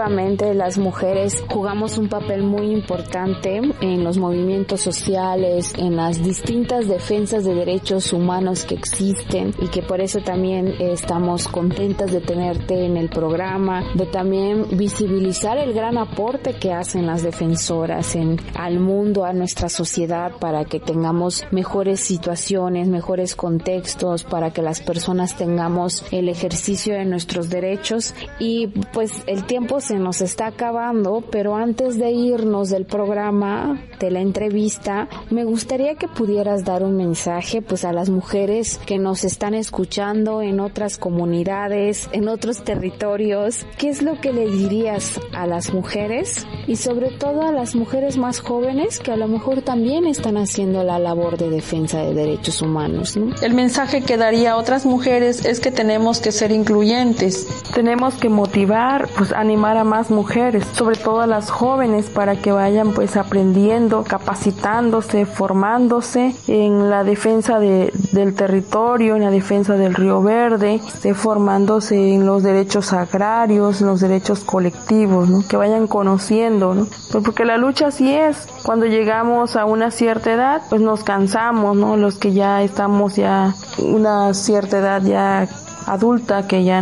Definitivamente 0.01 0.55
las 0.55 0.79
mujeres 0.79 1.43
jugamos 1.48 2.00
un 2.00 2.10
papel 2.10 2.41
muy 2.41 2.72
importante 2.72 3.62
en 3.81 4.03
los 4.03 4.17
movimientos 4.17 4.81
sociales, 4.81 5.75
en 5.77 5.96
las 5.96 6.24
distintas 6.24 6.88
defensas 6.88 7.43
de 7.43 7.53
derechos 7.53 8.12
humanos 8.12 8.65
que 8.65 8.74
existen 8.74 9.53
y 9.62 9.67
que 9.67 9.84
por 9.84 10.01
eso 10.01 10.20
también 10.22 10.74
estamos 10.79 11.48
contentas 11.48 12.12
de 12.12 12.20
tenerte 12.20 12.84
en 12.84 12.98
el 12.98 13.10
programa, 13.10 13.84
de 13.93 14.08
también 14.08 14.65
visibilizar 14.72 15.60
el 15.60 15.72
gran 15.72 16.00
aporte 16.00 16.53
que 16.53 16.74
hacen 16.74 17.05
las 17.05 17.22
defensoras 17.22 18.15
en 18.15 18.39
al 18.55 18.79
mundo, 18.79 19.24
a 19.24 19.34
nuestra 19.34 19.70
sociedad 19.70 20.31
para 20.39 20.65
que 20.65 20.79
tengamos 20.79 21.46
mejores 21.51 22.00
situaciones, 22.00 22.88
mejores 22.88 23.36
contextos, 23.36 24.24
para 24.24 24.50
que 24.50 24.63
las 24.63 24.81
personas 24.81 25.38
tengamos 25.38 26.03
el 26.12 26.27
ejercicio 26.27 26.96
de 26.96 27.05
nuestros 27.05 27.51
derechos. 27.51 28.15
Y 28.39 28.67
pues 28.93 29.12
el 29.27 29.43
tiempo 29.43 29.79
se 29.79 29.90
nos 30.00 30.21
está 30.21 30.48
acabando, 30.48 31.24
pero 31.31 31.55
antes 31.55 31.98
de 31.98 32.12
irnos 32.12 32.69
del 32.69 32.86
programa, 32.86 33.81
de 34.00 34.12
la 34.12 34.19
entrevista, 34.19 35.07
me 35.29 35.43
gustaría 35.43 35.95
que 35.95 36.07
pudieras 36.07 36.65
dar 36.65 36.83
un 36.83 36.98
mensaje 36.98 37.62
pues 37.62 37.86
a 37.86 37.93
las 37.93 38.10
mujeres 38.10 38.79
que 38.86 38.98
nos 38.98 39.24
están 39.24 39.53
escuchando 39.53 40.41
en 40.41 40.60
otras 40.60 40.98
comunidades, 40.98 42.10
en 42.12 42.27
otros 42.27 42.63
territorios. 42.63 43.65
¿Qué 43.77 43.89
es 43.89 44.01
lo 44.01 44.19
que 44.19 44.33
le 44.33 44.50
dirías 44.50 45.19
a 45.33 45.48
las 45.48 45.74
mujeres 45.74 46.45
y 46.67 46.75
sobre 46.75 47.10
todo 47.10 47.43
a 47.43 47.51
las 47.51 47.75
mujeres 47.75 48.17
más 48.17 48.39
jóvenes 48.39 49.00
que 49.00 49.12
a 49.12 49.17
lo 49.17 49.27
mejor 49.27 49.62
también 49.62 50.05
están 50.05 50.38
haciendo 50.38 50.83
la 50.83 51.00
labor 51.00 51.38
de 51.38 51.50
defensa 51.50 52.00
de 52.00 52.13
derechos 52.13 52.62
humanos? 52.62 53.17
El 53.41 53.53
mensaje 53.53 54.01
que 54.01 54.17
daría 54.17 54.53
a 54.53 54.57
otras 54.57 54.86
mujeres 54.86 55.45
es 55.45 55.60
que 55.60 55.71
tenemos 55.71 56.19
que 56.19 56.31
ser 56.31 56.51
incluyentes, 56.51 57.48
tenemos 57.74 58.15
que 58.15 58.29
motivar 58.29 59.07
pues 59.17 59.31
animar 59.31 59.77
a 59.77 59.80
más 59.83 60.11
mujeres, 60.11 60.65
sobre 60.73 60.95
todo 60.95 61.21
a 61.21 61.27
las 61.27 61.50
jóvenes 61.50 62.09
para 62.09 62.35
que 62.35 62.51
vayan 62.51 62.91
pues 62.91 63.17
aprendiendo, 63.17 64.03
capacitándose, 64.03 65.25
formándose 65.25 66.35
en 66.47 66.89
la 66.89 67.03
defensa 67.03 67.59
de, 67.59 67.91
del 68.11 68.33
territorio, 68.33 69.15
en 69.15 69.23
la 69.23 69.31
defensa 69.31 69.75
del 69.75 69.93
río 69.93 70.21
verde, 70.21 70.79
formándose 71.13 72.13
en 72.13 72.25
los 72.25 72.43
derechos 72.43 72.93
agrarios, 72.93 73.82
en 73.82 73.88
los 73.88 74.01
derechos 74.01 74.43
colectivos, 74.43 75.29
¿no? 75.29 75.43
que 75.47 75.58
vayan 75.58 75.88
conociendo, 75.88 76.73
¿no? 76.73 76.88
Pues 77.12 77.23
porque 77.23 77.45
la 77.45 77.58
lucha 77.58 77.88
así 77.88 78.13
es, 78.13 78.47
cuando 78.63 78.86
llegamos 78.86 79.56
a 79.56 79.65
una 79.65 79.91
cierta 79.91 80.34
edad, 80.34 80.62
pues 80.69 80.82
nos 80.82 81.03
cansamos, 81.03 81.75
¿no? 81.75 81.97
Los 81.97 82.17
que 82.17 82.32
ya 82.32 82.63
estamos 82.63 83.15
ya 83.15 83.53
una 83.79 84.34
cierta 84.34 84.79
edad 84.79 85.01
ya 85.01 85.47
adulta 85.86 86.48
que 86.48 86.63
ya, 86.63 86.82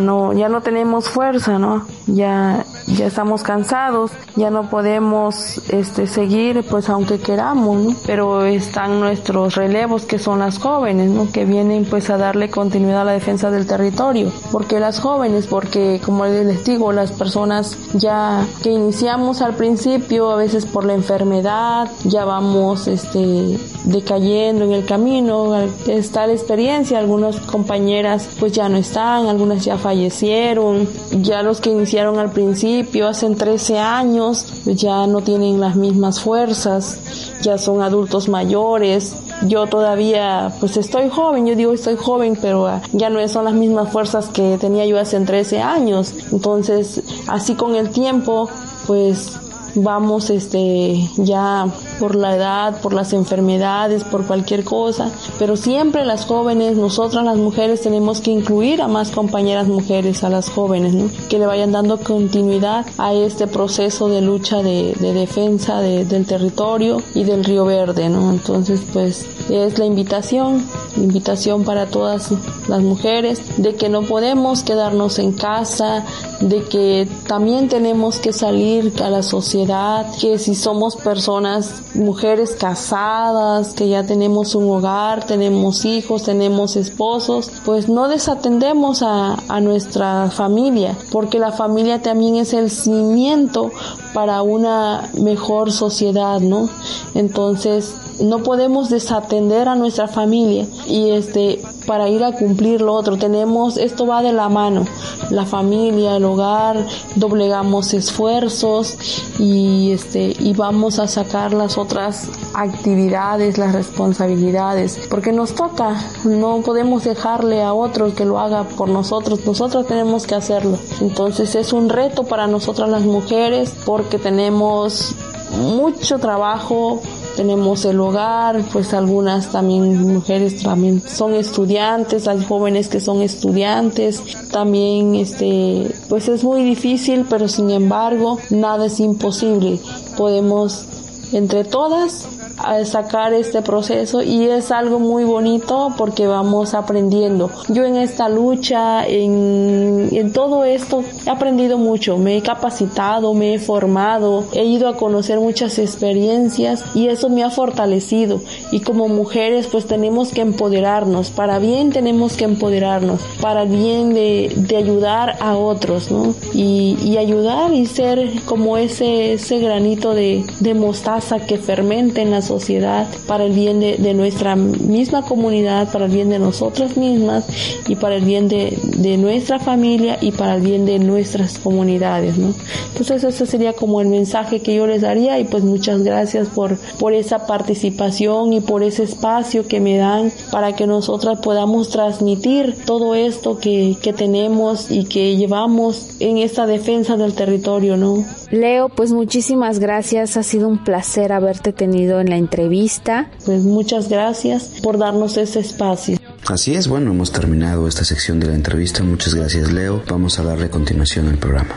no, 0.00 0.32
ya 0.32 0.48
no 0.48 0.60
tenemos 0.60 1.08
fuerza, 1.08 1.58
¿no? 1.58 1.86
Ya, 2.06 2.64
ya 2.86 3.06
estamos 3.06 3.42
cansados, 3.42 4.12
ya 4.36 4.50
no 4.50 4.70
podemos 4.70 5.58
este, 5.68 6.06
seguir, 6.06 6.64
pues 6.68 6.88
aunque 6.88 7.18
queramos, 7.18 7.94
pero 8.06 8.44
están 8.44 9.00
nuestros 9.00 9.54
relevos 9.54 10.04
que 10.04 10.18
son 10.18 10.40
las 10.40 10.58
jóvenes, 10.58 11.10
¿no? 11.10 11.30
que 11.30 11.44
vienen 11.44 11.84
pues 11.84 12.10
a 12.10 12.16
darle 12.16 12.50
continuidad 12.50 13.02
a 13.02 13.04
la 13.04 13.12
defensa 13.12 13.50
del 13.50 13.66
territorio. 13.66 14.32
porque 14.52 14.80
las 14.80 15.00
jóvenes? 15.00 15.46
Porque 15.46 16.00
como 16.04 16.24
les 16.24 16.64
digo, 16.64 16.92
las 16.92 17.12
personas 17.12 17.76
ya 17.94 18.44
que 18.62 18.70
iniciamos 18.70 19.42
al 19.42 19.54
principio, 19.54 20.30
a 20.30 20.36
veces 20.36 20.66
por 20.66 20.84
la 20.84 20.94
enfermedad, 20.94 21.90
ya 22.04 22.24
vamos 22.24 22.86
este, 22.86 23.58
decayendo 23.84 24.64
en 24.64 24.72
el 24.72 24.84
camino, 24.84 25.54
está 25.86 26.26
la 26.26 26.32
experiencia, 26.32 26.98
algunas 26.98 27.36
compañeras 27.40 28.17
pues 28.38 28.52
ya 28.52 28.68
no 28.68 28.76
están, 28.76 29.26
algunas 29.26 29.64
ya 29.64 29.78
fallecieron, 29.78 30.88
ya 31.22 31.42
los 31.42 31.60
que 31.60 31.70
iniciaron 31.70 32.18
al 32.18 32.32
principio, 32.32 33.08
hace 33.08 33.28
13 33.28 33.78
años, 33.78 34.46
ya 34.66 35.06
no 35.06 35.20
tienen 35.20 35.60
las 35.60 35.76
mismas 35.76 36.20
fuerzas, 36.20 36.98
ya 37.42 37.58
son 37.58 37.82
adultos 37.82 38.28
mayores, 38.28 39.14
yo 39.46 39.66
todavía 39.66 40.52
pues 40.58 40.76
estoy 40.76 41.08
joven, 41.10 41.46
yo 41.46 41.54
digo 41.54 41.72
estoy 41.72 41.96
joven, 41.96 42.36
pero 42.40 42.66
ah, 42.66 42.82
ya 42.92 43.10
no 43.10 43.26
son 43.28 43.44
las 43.44 43.54
mismas 43.54 43.90
fuerzas 43.92 44.28
que 44.28 44.58
tenía 44.58 44.86
yo 44.86 44.98
hace 44.98 45.18
13 45.20 45.60
años. 45.60 46.14
Entonces, 46.32 47.02
así 47.26 47.54
con 47.54 47.74
el 47.76 47.90
tiempo, 47.90 48.48
pues 48.86 49.38
vamos 49.74 50.30
este 50.30 51.08
ya 51.16 51.66
por 51.98 52.14
la 52.14 52.36
edad, 52.36 52.80
por 52.80 52.92
las 52.92 53.12
enfermedades, 53.12 54.04
por 54.04 54.26
cualquier 54.26 54.64
cosa, 54.64 55.10
pero 55.38 55.56
siempre 55.56 56.04
las 56.04 56.26
jóvenes, 56.26 56.76
nosotras 56.76 57.24
las 57.24 57.36
mujeres 57.36 57.82
tenemos 57.82 58.20
que 58.20 58.30
incluir 58.30 58.82
a 58.82 58.88
más 58.88 59.10
compañeras 59.10 59.68
mujeres, 59.68 60.24
a 60.24 60.28
las 60.28 60.48
jóvenes, 60.48 60.94
¿no? 60.94 61.10
que 61.28 61.38
le 61.38 61.46
vayan 61.46 61.72
dando 61.72 61.98
continuidad 61.98 62.86
a 62.98 63.12
este 63.12 63.46
proceso 63.46 64.08
de 64.08 64.20
lucha 64.20 64.62
de, 64.62 64.94
defensa 64.98 65.80
del 65.80 66.26
territorio 66.26 67.02
y 67.14 67.24
del 67.24 67.44
río 67.44 67.64
verde, 67.64 68.08
¿no? 68.08 68.30
Entonces, 68.30 68.80
pues 68.92 69.26
es 69.50 69.78
la 69.78 69.86
invitación, 69.86 70.66
invitación 70.96 71.64
para 71.64 71.86
todas 71.86 72.30
las 72.68 72.82
mujeres 72.82 73.40
de 73.56 73.74
que 73.74 73.88
no 73.88 74.02
podemos 74.02 74.62
quedarnos 74.62 75.18
en 75.18 75.32
casa, 75.32 76.04
de 76.40 76.62
que 76.64 77.08
también 77.26 77.68
tenemos 77.68 78.18
que 78.18 78.32
salir 78.32 78.92
a 79.02 79.10
la 79.10 79.22
sociedad, 79.22 80.06
que 80.20 80.38
si 80.38 80.54
somos 80.54 80.96
personas 80.96 81.82
mujeres 81.94 82.56
casadas, 82.58 83.74
que 83.74 83.88
ya 83.88 84.04
tenemos 84.04 84.54
un 84.54 84.70
hogar, 84.70 85.24
tenemos 85.26 85.84
hijos, 85.84 86.22
tenemos 86.22 86.76
esposos, 86.76 87.50
pues 87.64 87.88
no 87.88 88.08
desatendemos 88.08 89.02
a, 89.02 89.36
a 89.48 89.60
nuestra 89.60 90.30
familia, 90.30 90.96
porque 91.10 91.38
la 91.38 91.52
familia 91.52 92.02
también 92.02 92.36
es 92.36 92.52
el 92.52 92.70
cimiento 92.70 93.70
para 94.14 94.42
una 94.42 95.10
mejor 95.20 95.72
sociedad, 95.72 96.40
¿no? 96.40 96.68
Entonces, 97.14 97.94
no 98.20 98.42
podemos 98.42 98.90
desatender 98.90 99.68
a 99.68 99.74
nuestra 99.74 100.08
familia 100.08 100.66
y 100.86 101.10
este 101.10 101.62
para 101.86 102.08
ir 102.08 102.22
a 102.22 102.32
cumplir 102.32 102.82
lo 102.82 102.92
otro 102.92 103.16
tenemos 103.16 103.76
esto 103.76 104.06
va 104.06 104.22
de 104.22 104.32
la 104.32 104.48
mano. 104.48 104.84
La 105.30 105.46
familia 105.46 106.16
el 106.16 106.24
hogar 106.24 106.84
doblegamos 107.16 107.94
esfuerzos 107.94 108.96
y 109.38 109.92
este 109.92 110.34
y 110.38 110.52
vamos 110.54 110.98
a 110.98 111.06
sacar 111.06 111.52
las 111.52 111.78
otras 111.78 112.28
actividades 112.54 113.58
las 113.58 113.72
responsabilidades 113.72 114.98
porque 115.08 115.32
nos 115.32 115.54
toca. 115.54 115.96
No 116.24 116.60
podemos 116.60 117.04
dejarle 117.04 117.62
a 117.62 117.72
otros 117.72 118.14
que 118.14 118.24
lo 118.24 118.38
haga 118.38 118.64
por 118.64 118.88
nosotros 118.88 119.40
nosotros 119.46 119.86
tenemos 119.86 120.26
que 120.26 120.34
hacerlo. 120.34 120.78
Entonces 121.00 121.54
es 121.54 121.72
un 121.72 121.88
reto 121.88 122.24
para 122.24 122.46
nosotras 122.46 122.88
las 122.88 123.02
mujeres 123.02 123.74
porque 123.84 124.18
tenemos 124.18 125.14
mucho 125.56 126.18
trabajo 126.18 127.00
tenemos 127.38 127.84
el 127.84 128.00
hogar, 128.00 128.64
pues 128.72 128.92
algunas 128.92 129.52
también 129.52 130.02
mujeres 130.02 130.60
también 130.60 131.00
son 131.00 131.34
estudiantes, 131.34 132.26
hay 132.26 132.42
jóvenes 132.42 132.88
que 132.88 132.98
son 132.98 133.22
estudiantes, 133.22 134.20
también 134.50 135.14
este, 135.14 135.86
pues 136.08 136.26
es 136.28 136.42
muy 136.42 136.64
difícil, 136.64 137.26
pero 137.30 137.46
sin 137.46 137.70
embargo 137.70 138.40
nada 138.50 138.86
es 138.86 138.98
imposible. 138.98 139.78
Podemos 140.16 140.84
entre 141.32 141.62
todas 141.62 142.26
a 142.58 142.84
sacar 142.84 143.32
este 143.32 143.62
proceso 143.62 144.22
y 144.22 144.44
es 144.44 144.70
algo 144.70 144.98
muy 144.98 145.24
bonito 145.24 145.92
porque 145.96 146.26
vamos 146.26 146.74
aprendiendo. 146.74 147.50
Yo 147.68 147.84
en 147.84 147.96
esta 147.96 148.28
lucha, 148.28 149.06
en, 149.06 150.08
en 150.12 150.32
todo 150.32 150.64
esto, 150.64 151.04
he 151.26 151.30
aprendido 151.30 151.78
mucho, 151.78 152.18
me 152.18 152.36
he 152.36 152.42
capacitado, 152.42 153.34
me 153.34 153.54
he 153.54 153.58
formado, 153.58 154.44
he 154.52 154.64
ido 154.64 154.88
a 154.88 154.96
conocer 154.96 155.38
muchas 155.40 155.78
experiencias 155.78 156.84
y 156.94 157.08
eso 157.08 157.28
me 157.28 157.44
ha 157.44 157.50
fortalecido. 157.50 158.40
Y 158.70 158.80
como 158.80 159.08
mujeres 159.08 159.66
pues 159.66 159.86
tenemos 159.86 160.30
que 160.30 160.40
empoderarnos, 160.40 161.30
para 161.30 161.58
bien 161.58 161.90
tenemos 161.90 162.36
que 162.36 162.44
empoderarnos, 162.44 163.20
para 163.40 163.64
bien 163.64 164.14
de, 164.14 164.52
de 164.56 164.76
ayudar 164.76 165.36
a 165.40 165.56
otros, 165.56 166.10
¿no? 166.10 166.34
Y, 166.54 166.96
y, 167.02 167.18
ayudar 167.18 167.72
y 167.72 167.86
ser 167.86 168.30
como 168.44 168.76
ese, 168.76 169.34
ese 169.34 169.58
granito 169.58 170.14
de, 170.14 170.44
de 170.60 170.74
mostaza 170.74 171.40
que 171.40 171.58
fermente 171.58 172.22
en 172.22 172.30
la 172.30 172.42
sociedad 172.48 173.06
para 173.26 173.44
el 173.44 173.52
bien 173.52 173.78
de, 173.78 173.98
de, 173.98 174.14
nuestra 174.14 174.56
misma 174.56 175.22
comunidad, 175.22 175.92
para 175.92 176.06
el 176.06 176.10
bien 176.10 176.30
de 176.30 176.38
nosotras 176.38 176.96
mismas 176.96 177.46
y 177.86 177.94
para 177.94 178.16
el 178.16 178.24
bien 178.24 178.48
de, 178.48 178.76
de 178.96 179.16
nuestra 179.18 179.58
familia 179.58 180.18
y 180.20 180.32
para 180.32 180.54
el 180.54 180.62
bien 180.62 180.86
de 180.86 180.98
nuestras 180.98 181.58
comunidades, 181.58 182.38
¿no? 182.38 182.54
Entonces 182.92 183.22
ese 183.22 183.46
sería 183.46 183.74
como 183.74 184.00
el 184.00 184.08
mensaje 184.08 184.60
que 184.60 184.74
yo 184.74 184.86
les 184.86 185.02
daría 185.02 185.38
y 185.38 185.44
pues 185.44 185.62
muchas 185.62 186.02
gracias 186.02 186.48
por, 186.48 186.78
por 186.98 187.12
esa 187.12 187.46
participación 187.46 188.52
y 188.54 188.60
por 188.60 188.82
ese 188.82 189.04
espacio 189.04 189.66
que 189.66 189.80
me 189.80 189.98
dan 189.98 190.32
para 190.50 190.74
que 190.74 190.86
nosotras 190.86 191.40
podamos 191.40 191.90
transmitir 191.90 192.76
todo 192.86 193.14
esto 193.14 193.58
que, 193.58 193.96
que 194.02 194.12
tenemos 194.12 194.90
y 194.90 195.04
que 195.04 195.36
llevamos 195.36 196.06
en 196.20 196.38
esta 196.38 196.66
defensa 196.66 197.16
del 197.16 197.34
territorio, 197.34 197.96
¿no? 197.96 198.24
Leo, 198.50 198.88
pues 198.88 199.12
muchísimas 199.12 199.78
gracias, 199.78 200.38
ha 200.38 200.42
sido 200.42 200.68
un 200.68 200.82
placer 200.82 201.32
haberte 201.32 201.74
tenido 201.74 202.20
en 202.20 202.30
la 202.30 202.37
entrevista. 202.38 203.30
Pues 203.44 203.62
muchas 203.62 204.08
gracias 204.08 204.80
por 204.82 204.98
darnos 204.98 205.36
ese 205.36 205.60
espacio. 205.60 206.18
Así 206.48 206.74
es, 206.74 206.88
bueno, 206.88 207.10
hemos 207.10 207.30
terminado 207.32 207.86
esta 207.86 208.04
sección 208.04 208.40
de 208.40 208.46
la 208.46 208.54
entrevista. 208.54 209.02
Muchas 209.02 209.34
gracias, 209.34 209.70
Leo. 209.70 210.02
Vamos 210.08 210.38
a 210.38 210.44
darle 210.44 210.70
continuación 210.70 211.28
al 211.28 211.36
programa. 211.36 211.76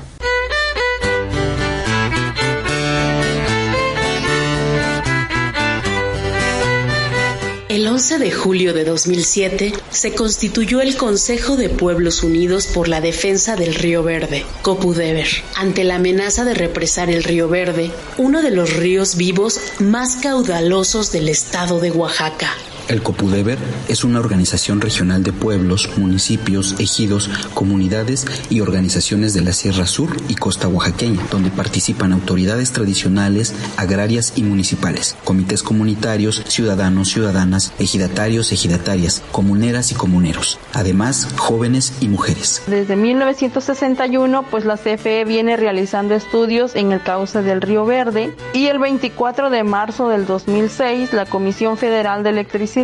El 7.72 7.88
11 7.88 8.20
de 8.20 8.32
julio 8.34 8.74
de 8.74 8.84
2007 8.84 9.72
se 9.92 10.14
constituyó 10.14 10.82
el 10.82 10.98
Consejo 10.98 11.56
de 11.56 11.70
Pueblos 11.70 12.22
Unidos 12.22 12.68
por 12.68 12.90
la 12.90 13.00
Defensa 13.00 13.56
del 13.56 13.76
Río 13.76 14.04
Verde, 14.04 14.44
COPUDEVER, 14.62 15.30
ante 15.56 15.86
la 15.86 15.96
amenaza 15.96 16.44
de 16.44 16.54
represar 16.54 17.10
el 17.10 17.24
Río 17.24 17.48
Verde, 17.48 17.90
uno 18.18 18.42
de 18.42 18.52
los 18.52 18.74
ríos 18.74 19.16
vivos 19.16 19.62
más 19.80 20.18
caudalosos 20.18 21.14
del 21.14 21.30
estado 21.30 21.80
de 21.80 21.92
Oaxaca. 21.92 22.58
El 22.92 23.04
Copudever 23.04 23.58
es 23.88 24.04
una 24.04 24.20
organización 24.20 24.82
regional 24.82 25.24
de 25.24 25.32
pueblos, 25.32 25.90
municipios, 25.96 26.76
ejidos, 26.78 27.30
comunidades 27.54 28.26
y 28.50 28.60
organizaciones 28.60 29.34
de 29.34 29.40
la 29.40 29.54
Sierra 29.54 29.88
Sur 29.88 30.10
y 30.28 30.36
Costa 30.36 30.68
Oaxaqueña, 30.68 31.22
donde 31.32 31.52
participan 31.52 32.12
autoridades 32.12 32.74
tradicionales, 32.74 33.56
agrarias 33.78 34.34
y 34.36 34.44
municipales, 34.44 35.16
comités 35.24 35.64
comunitarios, 35.64 36.44
ciudadanos, 36.50 37.08
ciudadanas, 37.08 37.72
ejidatarios, 37.80 38.52
ejidatarias, 38.52 39.24
comuneras 39.32 39.94
y 39.94 39.96
comuneros, 39.96 40.60
además 40.74 41.30
jóvenes 41.38 41.94
y 42.02 42.10
mujeres. 42.10 42.62
Desde 42.68 42.98
1961, 42.98 44.44
pues 44.52 44.66
la 44.66 44.76
CFE 44.76 45.24
viene 45.24 45.56
realizando 45.56 46.14
estudios 46.14 46.76
en 46.76 46.92
el 46.92 47.02
cauce 47.02 47.42
del 47.42 47.62
Río 47.62 47.86
Verde 47.86 48.36
y 48.54 48.66
el 48.66 48.80
24 48.80 49.50
de 49.50 49.64
marzo 49.64 50.10
del 50.10 50.26
2006, 50.26 51.14
la 51.14 51.26
Comisión 51.26 51.78
Federal 51.78 52.24
de 52.24 52.32
Electricidad 52.32 52.81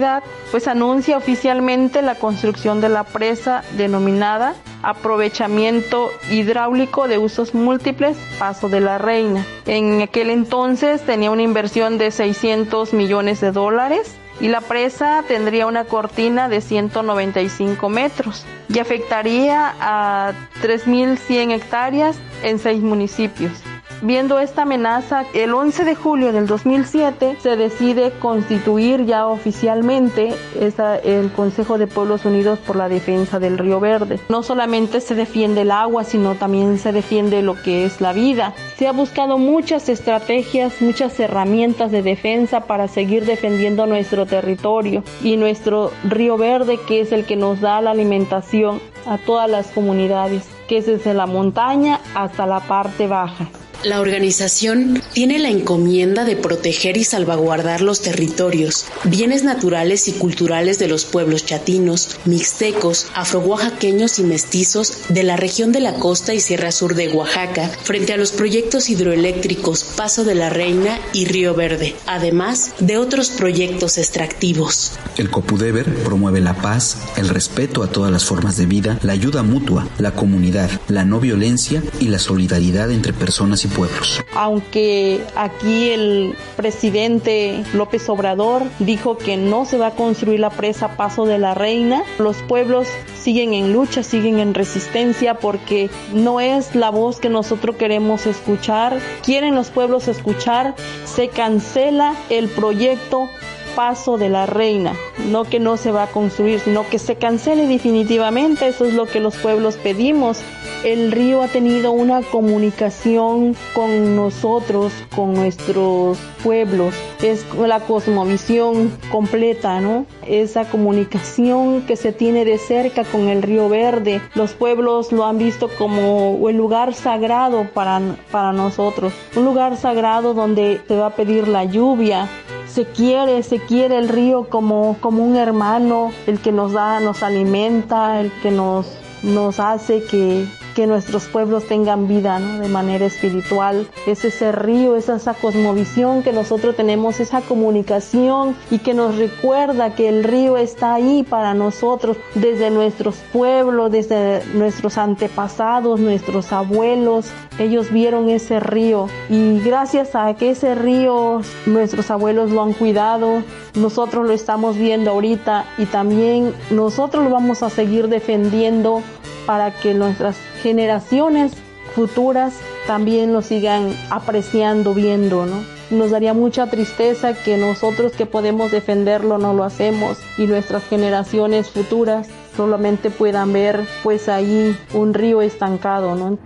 pues 0.52 0.68
anuncia 0.68 1.18
oficialmente 1.18 2.02
la 2.02 2.16
construcción 2.16 2.82
de 2.82 2.90
la 2.90 3.04
presa 3.04 3.64
denominada 3.78 4.56
aprovechamiento 4.84 6.12
hidráulico 6.30 7.08
de 7.08 7.18
usos 7.18 7.54
múltiples 7.54 8.18
Paso 8.40 8.70
de 8.70 8.80
la 8.80 8.98
Reina. 8.98 9.46
En 9.66 10.02
aquel 10.02 10.30
entonces 10.30 11.02
tenía 11.02 11.32
una 11.32 11.42
inversión 11.42 11.98
de 11.98 12.12
600 12.12 12.94
millones 12.94 13.42
de 13.42 13.52
dólares 13.52 14.16
y 14.40 14.50
la 14.50 14.62
presa 14.62 15.24
tendría 15.28 15.66
una 15.66 15.86
cortina 15.86 16.48
de 16.48 16.62
195 16.62 17.90
metros 17.90 18.46
y 18.70 18.80
afectaría 18.80 19.74
a 19.80 20.34
3.100 20.62 21.52
hectáreas 21.52 22.18
en 22.44 22.60
seis 22.60 22.82
municipios. 22.82 23.67
Viendo 24.04 24.40
esta 24.40 24.62
amenaza, 24.62 25.26
el 25.34 25.56
11 25.56 25.84
de 25.84 25.96
julio 25.96 26.32
del 26.32 26.46
2007 26.46 27.38
se 27.42 27.56
decide 27.56 28.12
constituir 28.20 29.06
ya 29.06 29.26
oficialmente 29.26 30.36
esa, 30.60 30.98
el 30.98 31.32
Consejo 31.32 31.80
de 31.80 31.88
Pueblos 31.88 32.24
Unidos 32.24 32.60
por 32.60 32.76
la 32.76 32.90
Defensa 32.90 33.40
del 33.40 33.58
Río 33.58 33.80
Verde. 33.80 34.20
No 34.30 34.44
solamente 34.44 35.02
se 35.02 35.16
defiende 35.16 35.62
el 35.62 35.72
agua, 35.72 36.04
sino 36.04 36.36
también 36.36 36.78
se 36.78 36.92
defiende 36.92 37.42
lo 37.42 37.60
que 37.60 37.86
es 37.86 38.00
la 38.00 38.14
vida. 38.14 38.54
Se 38.76 38.88
ha 38.88 38.92
buscado 38.92 39.40
muchas 39.40 39.90
estrategias, 39.90 40.80
muchas 40.80 41.20
herramientas 41.20 41.92
de 41.92 42.04
defensa 42.04 42.62
para 42.62 42.88
seguir 42.88 43.26
defendiendo 43.26 43.88
nuestro 43.88 44.28
territorio 44.28 45.04
y 45.24 45.38
nuestro 45.38 45.92
Río 46.04 46.38
Verde, 46.38 46.80
que 46.88 47.02
es 47.02 47.12
el 47.12 47.26
que 47.26 47.36
nos 47.36 47.62
da 47.62 47.82
la 47.82 47.92
alimentación 47.92 48.80
a 49.08 49.18
todas 49.18 49.50
las 49.50 49.68
comunidades, 49.72 50.48
que 50.68 50.78
es 50.78 50.86
desde 50.86 51.16
la 51.16 51.26
montaña 51.26 52.00
hasta 52.14 52.46
la 52.46 52.60
parte 52.60 53.08
baja. 53.08 53.48
La 53.84 54.02
organización 54.02 55.04
tiene 55.14 55.38
la 55.38 55.50
encomienda 55.50 56.26
de 56.26 56.36
proteger 56.36 56.98
y 56.98 57.04
salvaguardar 57.04 57.82
los 57.82 58.02
territorios, 58.02 58.86
bienes 59.04 59.44
naturales 59.44 60.08
y 60.08 60.14
culturales 60.14 60.80
de 60.80 60.88
los 60.88 61.06
pueblos 61.06 61.46
chatinos, 61.46 62.18
mixtecos, 62.26 63.06
afro-oaxaqueños 63.14 64.18
y 64.18 64.24
mestizos 64.24 64.94
de 65.10 65.22
la 65.22 65.38
región 65.38 65.72
de 65.72 65.80
la 65.80 65.94
costa 65.94 66.34
y 66.34 66.40
sierra 66.40 66.72
sur 66.72 66.96
de 66.96 67.10
Oaxaca 67.10 67.70
frente 67.84 68.14
a 68.14 68.18
los 68.18 68.32
proyectos 68.32 68.90
hidroeléctricos 68.90 69.84
Paso 69.84 70.24
de 70.24 70.34
la 70.34 70.50
Reina 70.50 70.98
y 71.14 71.26
Río 71.26 71.54
Verde, 71.54 71.96
además 72.08 72.72
de 72.80 72.98
otros 72.98 73.30
proyectos 73.30 74.00
extractivos. 74.00 74.94
El 75.18 75.30
Copudever 75.30 75.94
promueve 76.04 76.42
la 76.42 76.56
paz, 76.56 76.98
el 77.16 77.30
respeto 77.30 77.84
a 77.84 77.92
todas 77.92 78.12
las 78.12 78.26
formas 78.26 78.58
de 78.58 78.66
vida, 78.66 78.98
la 79.04 79.14
ayuda 79.14 79.44
mutua, 79.44 79.88
la 80.00 80.14
comunidad, 80.14 80.70
la 80.88 81.06
no 81.06 81.20
violencia 81.20 81.84
y 82.00 82.08
la 82.08 82.20
solidaridad 82.20 82.92
entre 82.92 83.14
personas 83.14 83.66
y 83.66 83.67
pueblos. 83.70 84.24
Aunque 84.36 85.24
aquí 85.36 85.90
el 85.90 86.36
presidente 86.56 87.64
López 87.74 88.08
Obrador 88.10 88.64
dijo 88.80 89.18
que 89.18 89.38
no 89.38 89.66
se 89.66 89.78
va 89.78 89.88
a 89.88 89.92
construir 89.92 90.40
la 90.40 90.50
presa 90.50 90.96
Paso 90.98 91.26
de 91.26 91.38
la 91.38 91.54
Reina, 91.54 92.04
los 92.18 92.38
pueblos 92.38 92.88
siguen 93.20 93.54
en 93.54 93.74
lucha, 93.74 94.04
siguen 94.04 94.40
en 94.40 94.54
resistencia 94.54 95.36
porque 95.36 95.90
no 96.14 96.40
es 96.40 96.76
la 96.76 96.90
voz 96.90 97.20
que 97.20 97.30
nosotros 97.30 97.76
queremos 97.76 98.26
escuchar. 98.26 99.00
Quieren 99.24 99.56
los 99.56 99.70
pueblos 99.70 100.08
escuchar, 100.08 100.76
se 101.06 101.30
cancela 101.30 102.16
el 102.30 102.48
proyecto 102.50 103.30
paso 103.78 104.18
de 104.18 104.30
la 104.30 104.48
reina, 104.48 104.96
no 105.30 105.44
que 105.44 105.60
no 105.60 105.78
se 105.78 105.92
va 105.92 106.04
a 106.04 106.08
construir, 106.08 106.60
sino 106.60 106.90
que 106.90 106.98
se 106.98 107.18
cancele 107.18 107.68
definitivamente, 107.68 108.68
eso 108.68 108.86
es 108.86 108.96
lo 108.96 109.06
que 109.06 109.20
los 109.20 109.36
pueblos 109.36 109.76
pedimos. 109.76 110.40
El 110.88 111.12
río 111.12 111.44
ha 111.44 111.50
tenido 111.50 111.92
una 111.92 112.22
comunicación 112.22 113.58
con 113.74 114.16
nosotros, 114.16 114.94
con 115.14 115.34
nuestros 115.34 116.18
pueblos, 116.42 116.96
es 117.22 117.46
la 117.58 117.82
cosmovisión 117.82 118.98
completa, 119.12 119.82
¿no? 119.82 120.06
Esa 120.26 120.64
comunicación 120.70 121.82
que 121.82 121.98
se 121.98 122.14
tiene 122.14 122.46
de 122.46 122.58
cerca 122.58 123.04
con 123.04 123.28
el 123.28 123.42
río 123.42 123.68
verde, 123.68 124.22
los 124.34 124.54
pueblos 124.54 125.12
lo 125.12 125.26
han 125.26 125.38
visto 125.38 125.70
como 125.78 126.48
el 126.48 126.56
lugar 126.56 126.94
sagrado 126.94 127.68
para, 127.74 128.00
para 128.32 128.54
nosotros, 128.54 129.12
un 129.36 129.44
lugar 129.44 129.76
sagrado 129.76 130.34
donde 130.34 130.80
se 130.88 130.96
va 130.96 131.08
a 131.08 131.16
pedir 131.18 131.50
la 131.50 131.66
lluvia, 131.66 132.30
se 132.66 132.86
quiere, 132.86 133.44
se 133.44 133.60
quiere 133.60 133.98
el 133.98 134.08
río 134.08 134.48
como, 134.48 134.96
como 135.02 135.22
un 135.26 135.36
hermano, 135.36 136.14
el 136.28 136.40
que 136.40 136.54
nos 136.54 136.72
da, 136.72 137.02
nos 137.02 137.24
alimenta, 137.24 138.22
el 138.22 138.32
que 138.42 138.52
nos, 138.52 138.88
nos 139.22 139.60
hace 139.60 140.02
que, 140.04 140.46
que 140.78 140.86
nuestros 140.86 141.26
pueblos 141.26 141.66
tengan 141.66 142.08
vida 142.08 142.40
de 142.40 142.70
manera 142.70 143.08
espiritual. 143.08 143.88
Es 144.06 144.24
ese 144.24 144.52
río, 144.52 144.96
es 144.96 145.10
esa 145.10 145.34
cosmovisión 145.34 146.22
que 146.22 146.32
nosotros 146.32 146.76
tenemos, 146.76 147.20
esa 147.20 147.42
comunicación 147.42 148.56
y 148.70 148.78
que 148.78 148.94
nos 148.94 149.16
recuerda 149.18 149.96
que 149.96 150.08
el 150.08 150.24
río 150.24 150.56
está 150.56 150.94
ahí 150.94 151.26
para 151.28 151.56
nosotros 151.56 152.18
desde 152.36 152.70
nuestros 152.70 153.16
pueblos, 153.34 153.92
desde 153.92 154.46
nuestros 154.54 155.00
antepasados, 155.00 156.00
nuestros 156.00 156.54
abuelos. 156.54 157.32
Ellos 157.58 157.92
vieron 157.92 158.30
ese 158.30 158.60
río 158.60 159.08
y 159.32 159.60
gracias 159.62 160.14
a 160.14 160.32
que 160.36 160.52
ese 160.52 160.76
río 160.76 161.42
nuestros 161.66 162.12
abuelos 162.12 162.52
lo 162.52 162.62
han 162.62 162.74
cuidado, 162.74 163.42
nosotros 163.74 164.28
lo 164.28 164.34
estamos 164.34 164.78
viendo 164.78 165.10
ahorita 165.10 165.66
y 165.80 165.86
también 165.86 166.54
nosotros 166.70 167.24
lo 167.24 167.32
vamos 167.32 167.64
a 167.64 167.72
seguir 167.72 168.10
defendiendo 168.10 169.02
para 169.48 169.72
que 169.72 169.96
nuestras 169.96 170.38
generaciones 170.62 171.54
futuras 171.96 172.54
también 172.86 173.34
lo 173.34 173.42
sigan 173.42 173.96
apreciando, 174.12 174.94
viendo, 174.94 175.48
¿no? 175.48 175.64
Nos 175.90 176.12
daría 176.12 176.34
mucha 176.34 176.68
tristeza 176.68 177.34
que 177.34 177.58
nosotros 177.58 178.12
que 178.12 178.28
podemos 178.28 178.72
defenderlo 178.72 179.40
no 179.40 179.54
lo 179.54 179.64
hacemos 179.64 180.20
y 180.38 180.46
nuestras 180.46 180.84
generaciones 180.84 181.70
futuras 181.72 182.28
solamente 182.56 183.10
puedan 183.10 183.54
ver 183.54 183.86
pues 184.04 184.30
ahí 184.30 184.78
un 184.94 185.16
río 185.16 185.42
estancado, 185.42 186.14
¿no? 186.14 186.38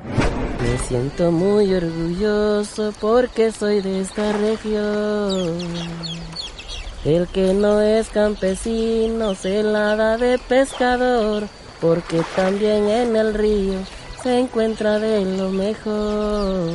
Me 0.61 0.77
siento 0.87 1.31
muy 1.31 1.73
orgulloso 1.73 2.93
porque 3.01 3.51
soy 3.51 3.81
de 3.81 4.01
esta 4.01 4.31
región. 4.33 5.57
El 7.03 7.27
que 7.27 7.55
no 7.55 7.81
es 7.81 8.09
campesino 8.09 9.33
se 9.33 9.63
la 9.63 9.95
da 9.95 10.17
de 10.17 10.37
pescador, 10.37 11.47
porque 11.81 12.21
también 12.35 12.87
en 12.87 13.15
el 13.15 13.33
río 13.33 13.79
se 14.21 14.39
encuentra 14.39 14.99
de 14.99 15.25
lo 15.37 15.49
mejor. 15.49 16.69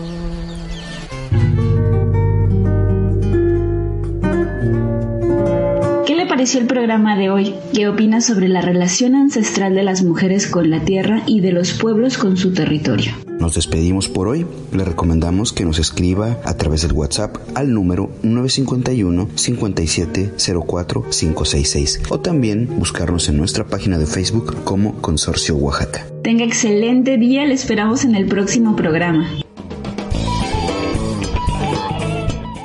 ¿Qué 6.05 6.15
le 6.17 6.27
pareció 6.27 6.61
el 6.61 6.67
programa 6.67 7.17
de 7.17 7.31
hoy? 7.31 7.55
¿Qué 7.73 7.89
opina 7.89 8.21
sobre 8.21 8.49
la 8.49 8.61
relación 8.61 9.15
ancestral 9.15 9.77
de 9.77 9.85
las 9.85 10.03
mujeres 10.03 10.49
con 10.49 10.71
la 10.71 10.81
tierra 10.81 11.23
y 11.27 11.41
de 11.41 11.53
los 11.53 11.73
pueblos 11.73 12.19
con 12.19 12.37
su 12.37 12.53
territorio? 12.53 13.26
Nos 13.39 13.55
despedimos 13.55 14.09
por 14.09 14.29
hoy. 14.29 14.47
Le 14.73 14.85
recomendamos 14.85 15.53
que 15.53 15.65
nos 15.65 15.79
escriba 15.79 16.39
a 16.45 16.55
través 16.55 16.83
del 16.83 16.93
WhatsApp 16.93 17.37
al 17.55 17.73
número 17.73 18.11
951 18.23 19.29
5704 19.35 21.03
566 21.03 22.01
o 22.09 22.21
también 22.21 22.79
buscarnos 22.79 23.29
en 23.29 23.37
nuestra 23.37 23.65
página 23.65 23.99
de 23.99 24.07
Facebook 24.07 24.65
como 24.65 25.01
Consorcio 25.03 25.57
Oaxaca. 25.57 26.07
Tenga 26.23 26.45
excelente 26.45 27.19
día, 27.19 27.45
le 27.45 27.55
esperamos 27.55 28.05
en 28.05 28.15
el 28.15 28.27
próximo 28.27 28.75
programa. 28.75 29.29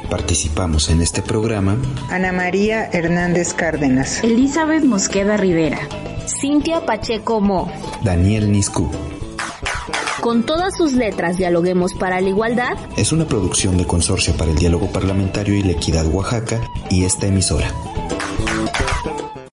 Participamos 0.09 0.89
en 0.89 1.01
este 1.01 1.21
programa 1.21 1.77
Ana 2.09 2.31
María 2.31 2.85
Hernández 2.91 3.53
Cárdenas, 3.53 4.23
Elizabeth 4.23 4.83
Mosqueda 4.83 5.37
Rivera, 5.37 5.79
Cintia 6.27 6.85
Pacheco 6.85 7.39
Mo, 7.41 7.71
Daniel 8.03 8.51
Niscu. 8.51 8.89
Con 10.21 10.43
todas 10.43 10.77
sus 10.77 10.93
letras, 10.93 11.37
dialoguemos 11.37 11.95
para 11.95 12.21
la 12.21 12.29
igualdad. 12.29 12.77
Es 12.95 13.11
una 13.11 13.25
producción 13.25 13.75
de 13.77 13.87
Consorcio 13.87 14.37
para 14.37 14.51
el 14.51 14.57
Diálogo 14.57 14.91
Parlamentario 14.91 15.55
y 15.55 15.63
la 15.63 15.71
Equidad 15.71 16.05
Oaxaca 16.05 16.61
y 16.91 17.05
esta 17.05 17.25
emisora. 17.25 17.73